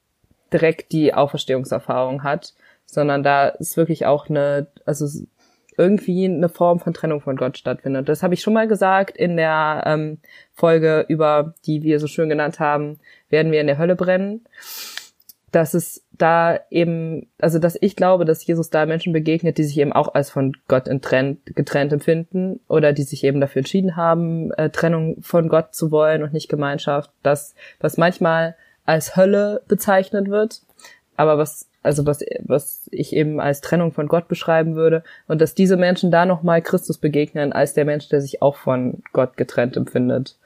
direkt 0.53 0.93
die 0.93 1.15
Auferstehungserfahrung 1.15 2.23
hat, 2.23 2.55
sondern 2.87 3.23
da 3.23 3.49
ist 3.49 3.77
wirklich 3.77 4.07
auch 4.07 4.29
eine, 4.29 4.69
also 4.85 5.07
irgendwie 5.77 6.25
eine 6.25 6.49
Form 6.49 6.81
von 6.81 6.95
Trennung 6.95 7.21
von 7.21 7.37
Gott 7.37 7.59
stattfindet. 7.59 8.09
Das 8.09 8.23
habe 8.23 8.35
ich 8.35 8.41
schon 8.41 8.55
mal 8.55 8.69
gesagt 8.69 9.17
in 9.17 9.37
der 9.37 9.83
ähm, 9.87 10.19
Folge 10.55 11.05
über, 11.09 11.55
die 11.67 11.83
wir 11.83 12.01
so 12.01 12.07
schön 12.07 12.29
genannt 12.29 12.61
haben, 12.61 12.99
werden 13.29 13.53
wir 13.53 13.61
in 13.61 13.67
der 13.67 13.79
Hölle 13.79 13.97
brennen. 13.97 14.47
dass 15.53 15.75
es 15.75 16.05
da 16.13 16.59
eben, 16.71 17.29
also 17.39 17.59
dass 17.59 17.79
ich 17.81 17.97
glaube, 17.97 18.25
dass 18.25 18.45
Jesus 18.47 18.69
da 18.69 18.85
Menschen 18.85 19.13
begegnet, 19.13 19.57
die 19.57 19.65
sich 19.65 19.79
eben 19.79 19.93
auch 19.93 20.15
als 20.15 20.29
von 20.29 20.53
Gott 20.69 20.85
getrennt, 20.85 21.41
getrennt 21.55 21.93
empfinden 21.93 22.61
oder 22.69 22.93
die 22.93 23.05
sich 23.05 23.25
eben 23.25 23.41
dafür 23.41 23.61
entschieden 23.61 23.97
haben, 23.97 24.53
äh, 24.53 24.71
Trennung 24.71 25.23
von 25.23 25.49
Gott 25.49 25.75
zu 25.75 25.91
wollen 25.91 26.23
und 26.23 26.33
nicht 26.33 26.49
Gemeinschaft, 26.49 27.11
das, 27.23 27.55
was 27.81 27.97
manchmal 27.97 28.57
als 28.87 29.17
Hölle 29.17 29.63
bezeichnet 29.69 30.31
wird, 30.31 30.63
aber 31.17 31.39
was, 31.39 31.69
also 31.83 32.07
was, 32.07 32.25
was 32.41 32.89
ich 32.91 33.15
eben 33.15 33.41
als 33.41 33.61
Trennung 33.61 33.93
von 33.93 34.09
Gott 34.09 34.29
beschreiben 34.29 34.77
würde 34.77 35.03
und 35.27 35.41
dass 35.41 35.55
diese 35.55 35.77
Menschen 35.77 36.11
da 36.11 36.25
nochmal 36.25 36.63
Christus 36.63 36.99
begegnen 36.99 37.53
als 37.53 37.75
der 37.75 37.85
Mensch, 37.85 38.09
der 38.09 38.21
sich 38.21 38.43
auch 38.43 38.57
von 38.57 39.03
Gott 39.13 39.37
getrennt 39.37 39.77
empfindet. 39.77 40.37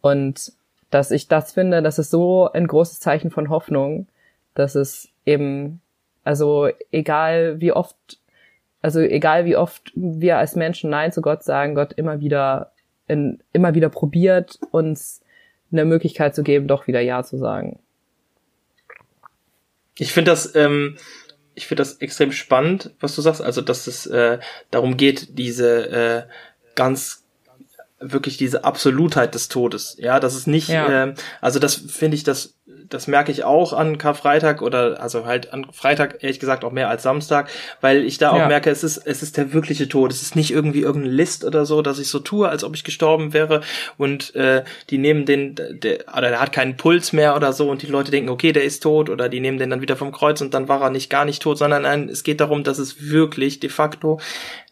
Und 0.00 0.52
dass 0.90 1.10
ich 1.10 1.28
das 1.28 1.52
finde, 1.52 1.82
das 1.82 1.98
ist 1.98 2.10
so 2.10 2.50
ein 2.50 2.66
großes 2.66 3.00
Zeichen 3.00 3.30
von 3.30 3.48
Hoffnung, 3.48 4.06
dass 4.54 4.74
es 4.74 5.08
eben, 5.24 5.80
also 6.24 6.68
egal 6.90 7.60
wie 7.60 7.72
oft, 7.72 7.96
also 8.82 9.00
egal 9.00 9.44
wie 9.44 9.56
oft 9.56 9.92
wir 9.94 10.38
als 10.38 10.56
Menschen 10.56 10.90
Nein 10.90 11.12
zu 11.12 11.22
Gott 11.22 11.44
sagen, 11.44 11.74
Gott 11.74 11.92
immer 11.92 12.20
wieder, 12.20 12.72
in, 13.06 13.40
immer 13.52 13.74
wieder 13.74 13.88
probiert, 13.88 14.58
uns 14.70 15.22
eine 15.72 15.84
Möglichkeit 15.84 16.34
zu 16.34 16.42
geben, 16.42 16.66
doch 16.66 16.86
wieder 16.86 17.00
Ja 17.00 17.22
zu 17.22 17.38
sagen. 17.38 17.78
Ich 19.98 20.12
finde 20.12 20.30
das, 20.30 20.54
ähm, 20.54 20.96
ich 21.54 21.66
finde 21.66 21.82
das 21.82 21.94
extrem 21.98 22.32
spannend, 22.32 22.94
was 23.00 23.14
du 23.14 23.22
sagst. 23.22 23.42
Also, 23.42 23.60
dass 23.60 23.86
es 23.86 24.06
äh, 24.06 24.38
darum 24.70 24.96
geht, 24.96 25.38
diese 25.38 25.90
äh, 25.90 26.22
ganz 26.74 27.24
wirklich 28.00 28.38
diese 28.38 28.64
Absolutheit 28.64 29.34
des 29.34 29.48
Todes. 29.48 29.96
Ja, 29.98 30.20
das 30.20 30.34
ist 30.34 30.46
nicht, 30.46 30.70
ja. 30.70 31.04
ähm, 31.04 31.14
also 31.40 31.58
das 31.58 31.74
finde 31.74 32.16
ich, 32.16 32.24
das, 32.24 32.54
das 32.90 33.06
merke 33.06 33.32
ich 33.32 33.44
auch 33.44 33.72
an 33.72 33.98
Karfreitag 33.98 34.62
oder 34.62 35.00
also 35.00 35.24
halt 35.24 35.52
an 35.52 35.66
Freitag 35.72 36.22
ehrlich 36.22 36.40
gesagt 36.40 36.64
auch 36.64 36.72
mehr 36.72 36.88
als 36.88 37.02
Samstag, 37.02 37.48
weil 37.80 38.04
ich 38.04 38.18
da 38.18 38.32
auch 38.32 38.38
ja. 38.38 38.48
merke, 38.48 38.68
es 38.68 38.84
ist, 38.84 38.98
es 38.98 39.22
ist 39.22 39.36
der 39.36 39.52
wirkliche 39.52 39.88
Tod. 39.88 40.12
Es 40.12 40.22
ist 40.22 40.36
nicht 40.36 40.50
irgendwie 40.50 40.80
irgendein 40.80 41.12
List 41.12 41.44
oder 41.44 41.64
so, 41.64 41.82
dass 41.82 41.98
ich 41.98 42.08
so 42.08 42.18
tue, 42.18 42.48
als 42.48 42.64
ob 42.64 42.74
ich 42.74 42.84
gestorben 42.84 43.32
wäre 43.32 43.62
und 43.96 44.34
äh, 44.34 44.64
die 44.90 44.98
nehmen 44.98 45.24
den, 45.24 45.54
der, 45.54 46.04
oder 46.16 46.30
der 46.30 46.40
hat 46.40 46.52
keinen 46.52 46.76
Puls 46.76 47.12
mehr 47.12 47.36
oder 47.36 47.52
so 47.52 47.70
und 47.70 47.82
die 47.82 47.86
Leute 47.86 48.10
denken, 48.10 48.28
okay, 48.28 48.52
der 48.52 48.64
ist 48.64 48.82
tot 48.82 49.08
oder 49.08 49.28
die 49.28 49.40
nehmen 49.40 49.58
den 49.58 49.70
dann 49.70 49.80
wieder 49.80 49.96
vom 49.96 50.12
Kreuz 50.12 50.40
und 50.40 50.52
dann 50.52 50.68
war 50.68 50.82
er 50.82 50.90
nicht 50.90 51.10
gar 51.10 51.24
nicht 51.24 51.42
tot, 51.42 51.58
sondern 51.58 51.82
nein, 51.82 52.08
es 52.08 52.24
geht 52.24 52.40
darum, 52.40 52.64
dass 52.64 52.78
es 52.78 53.10
wirklich 53.10 53.60
de 53.60 53.70
facto 53.70 54.20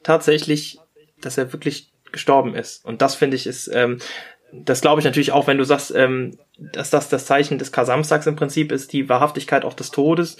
tatsächlich, 0.03 0.79
dass 1.21 1.39
er 1.39 1.53
wirklich 1.53 1.93
gestorben 2.11 2.55
ist. 2.55 2.85
Und 2.85 3.03
das 3.03 3.15
finde 3.15 3.37
ich 3.37 3.47
ist, 3.47 3.71
ähm, 3.73 3.99
das 4.53 4.81
glaube 4.81 5.01
ich 5.01 5.05
natürlich 5.05 5.33
auch, 5.33 5.47
wenn 5.47 5.59
du 5.59 5.65
sagst, 5.65 5.95
ähm, 5.95 6.39
dass 6.73 6.91
das 6.91 7.09
das 7.09 7.27
Zeichen 7.27 7.59
des 7.59 7.71
Kasamstags 7.71 8.27
im 8.27 8.37
Prinzip 8.37 8.73
ist, 8.73 8.93
die 8.93 9.09
Wahrhaftigkeit 9.09 9.65
auch 9.65 9.75
des 9.75 9.91
Todes, 9.91 10.39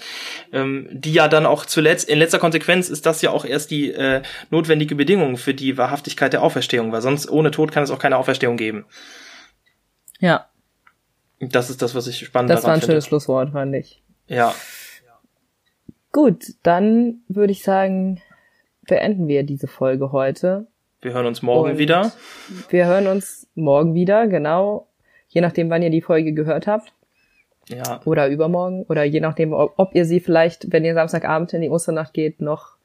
ähm, 0.51 0.87
die 0.91 1.13
ja 1.13 1.27
dann 1.27 1.45
auch 1.45 1.65
zuletzt, 1.65 2.09
in 2.09 2.17
letzter 2.17 2.39
Konsequenz 2.39 2.89
ist 2.89 3.05
das 3.05 3.21
ja 3.21 3.29
auch 3.29 3.45
erst 3.45 3.71
die 3.71 3.91
äh, 3.91 4.21
notwendige 4.49 4.95
Bedingung 4.95 5.37
für 5.37 5.53
die 5.53 5.77
Wahrhaftigkeit 5.77 6.33
der 6.33 6.41
Auferstehung, 6.41 6.91
weil 6.91 7.01
sonst 7.01 7.29
ohne 7.29 7.51
Tod 7.51 7.71
kann 7.71 7.83
es 7.83 7.91
auch 7.91 7.99
keine 7.99 8.17
Auferstehung 8.17 8.57
geben. 8.57 8.85
Ja. 10.19 10.49
Das 11.39 11.69
ist 11.69 11.81
das, 11.81 11.95
was 11.95 12.07
ich 12.07 12.25
spannend 12.25 12.49
Das 12.49 12.63
war 12.63 12.73
ein 12.73 12.81
schönes 12.81 13.05
Schlusswort, 13.05 13.51
fand 13.51 13.75
ich. 13.75 14.01
Ja. 14.27 14.53
Gut, 16.11 16.55
dann 16.63 17.21
würde 17.27 17.51
ich 17.51 17.63
sagen, 17.63 18.21
beenden 18.87 19.27
wir 19.27 19.43
diese 19.43 19.67
Folge 19.67 20.11
heute. 20.11 20.67
Wir 21.01 21.13
hören 21.13 21.27
uns 21.27 21.41
morgen 21.41 21.71
Und 21.71 21.77
wieder. 21.77 22.11
Wir 22.69 22.85
hören 22.85 23.07
uns 23.07 23.47
morgen 23.55 23.93
wieder, 23.93 24.27
genau. 24.27 24.87
Je 25.29 25.39
nachdem, 25.39 25.69
wann 25.69 25.81
ihr 25.81 25.91
die 25.91 26.01
Folge 26.01 26.33
gehört 26.33 26.67
habt. 26.67 26.91
Ja. 27.69 28.01
Oder 28.03 28.27
übermorgen. 28.27 28.83
Oder 28.89 29.03
je 29.05 29.21
nachdem, 29.21 29.53
ob, 29.53 29.73
ob 29.77 29.95
ihr 29.95 30.03
sie 30.05 30.19
vielleicht, 30.19 30.73
wenn 30.73 30.83
ihr 30.83 30.95
Samstagabend 30.95 31.53
in 31.53 31.61
die 31.61 31.69
Osternacht 31.69 32.13
geht, 32.13 32.41
noch 32.41 32.79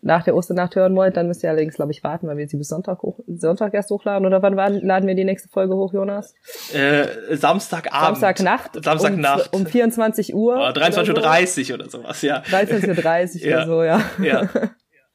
nach 0.00 0.22
der 0.22 0.34
Osternacht 0.36 0.76
hören 0.76 0.94
wollt, 0.96 1.16
dann 1.16 1.26
müsst 1.26 1.42
ihr 1.42 1.50
allerdings, 1.50 1.74
glaube 1.74 1.90
ich, 1.90 2.04
warten, 2.04 2.28
weil 2.28 2.36
wir 2.36 2.48
sie 2.48 2.56
bis 2.56 2.68
Sonntag, 2.68 3.02
hoch, 3.02 3.18
Sonntag 3.26 3.74
erst 3.74 3.90
hochladen. 3.90 4.26
Oder 4.26 4.40
wann 4.40 4.80
laden 4.80 5.06
wir 5.06 5.14
die 5.14 5.24
nächste 5.24 5.48
Folge 5.48 5.74
hoch, 5.74 5.92
Jonas? 5.92 6.34
Äh, 6.72 7.36
Samstagabend. 7.36 8.18
Samstagnacht. 8.18 8.82
Samstagnacht. 8.82 9.52
Um, 9.52 9.62
um 9.62 9.66
24 9.66 10.34
Uhr. 10.34 10.54
Oder 10.54 10.70
23.30 10.70 11.08
Uhr 11.10 11.74
oder, 11.74 11.90
so. 11.90 11.98
oder 11.98 12.04
sowas, 12.04 12.22
ja. 12.22 12.42
23.30 12.42 13.42
Uhr 13.42 13.46
ja. 13.50 13.56
oder 13.56 13.66
so, 13.66 13.82
ja. 13.82 14.02
Ja. 14.22 14.48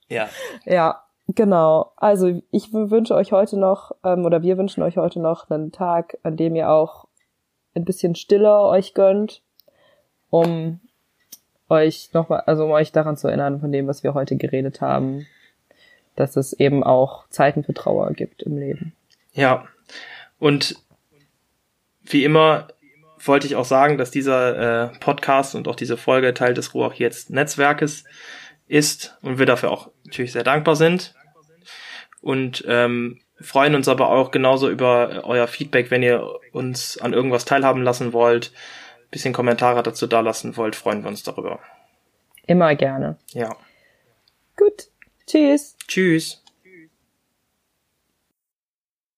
Ja. 0.09 0.29
ja. 0.65 1.03
Genau. 1.27 1.93
Also 1.95 2.41
ich 2.51 2.73
wünsche 2.73 3.15
euch 3.15 3.31
heute 3.31 3.57
noch, 3.57 3.91
ähm, 4.03 4.25
oder 4.25 4.41
wir 4.41 4.57
wünschen 4.57 4.83
euch 4.83 4.97
heute 4.97 5.19
noch 5.19 5.49
einen 5.49 5.71
Tag, 5.71 6.17
an 6.23 6.35
dem 6.35 6.55
ihr 6.55 6.69
auch 6.69 7.05
ein 7.75 7.85
bisschen 7.85 8.15
stiller 8.15 8.67
euch 8.67 8.93
gönnt, 8.93 9.41
um 10.29 10.79
euch 11.69 12.09
nochmal, 12.13 12.41
also 12.41 12.65
um 12.65 12.71
euch 12.71 12.91
daran 12.91 13.17
zu 13.17 13.27
erinnern 13.27 13.59
von 13.61 13.71
dem, 13.71 13.87
was 13.87 14.03
wir 14.03 14.13
heute 14.13 14.35
geredet 14.35 14.81
haben, 14.81 15.25
dass 16.15 16.35
es 16.35 16.53
eben 16.53 16.83
auch 16.83 17.27
Zeiten 17.29 17.63
für 17.63 17.73
Trauer 17.73 18.11
gibt 18.11 18.43
im 18.43 18.57
Leben. 18.57 18.93
Ja. 19.33 19.65
Und 20.39 20.75
wie 22.03 22.25
immer 22.25 22.67
wollte 23.25 23.47
ich 23.47 23.55
auch 23.55 23.65
sagen, 23.65 23.97
dass 23.97 24.11
dieser 24.11 24.91
äh, 24.91 24.97
Podcast 24.99 25.55
und 25.55 25.67
auch 25.69 25.75
diese 25.75 25.95
Folge 25.95 26.33
Teil 26.33 26.53
des 26.53 26.73
Ruach 26.73 26.93
jetzt 26.93 27.29
Netzwerkes 27.29 28.03
ist 28.67 29.17
und 29.21 29.39
wir 29.39 29.45
dafür 29.45 29.71
auch 29.71 29.89
natürlich 30.13 30.31
sehr 30.31 30.43
dankbar 30.43 30.75
sind. 30.75 31.13
Und 32.21 32.63
ähm, 32.67 33.19
freuen 33.41 33.75
uns 33.75 33.87
aber 33.87 34.09
auch 34.09 34.31
genauso 34.31 34.69
über 34.69 35.23
euer 35.25 35.47
Feedback, 35.47 35.91
wenn 35.91 36.03
ihr 36.03 36.25
uns 36.53 36.97
an 36.97 37.13
irgendwas 37.13 37.45
teilhaben 37.45 37.83
lassen 37.83 38.13
wollt, 38.13 38.53
bisschen 39.11 39.33
Kommentare 39.33 39.83
dazu 39.83 40.07
da 40.07 40.21
lassen 40.21 40.55
wollt, 40.55 40.75
freuen 40.75 41.03
wir 41.03 41.09
uns 41.09 41.23
darüber. 41.23 41.59
Immer 42.47 42.75
gerne. 42.75 43.17
Ja. 43.31 43.55
Gut. 44.55 44.87
Tschüss. 45.27 45.75
Tschüss. 45.87 46.42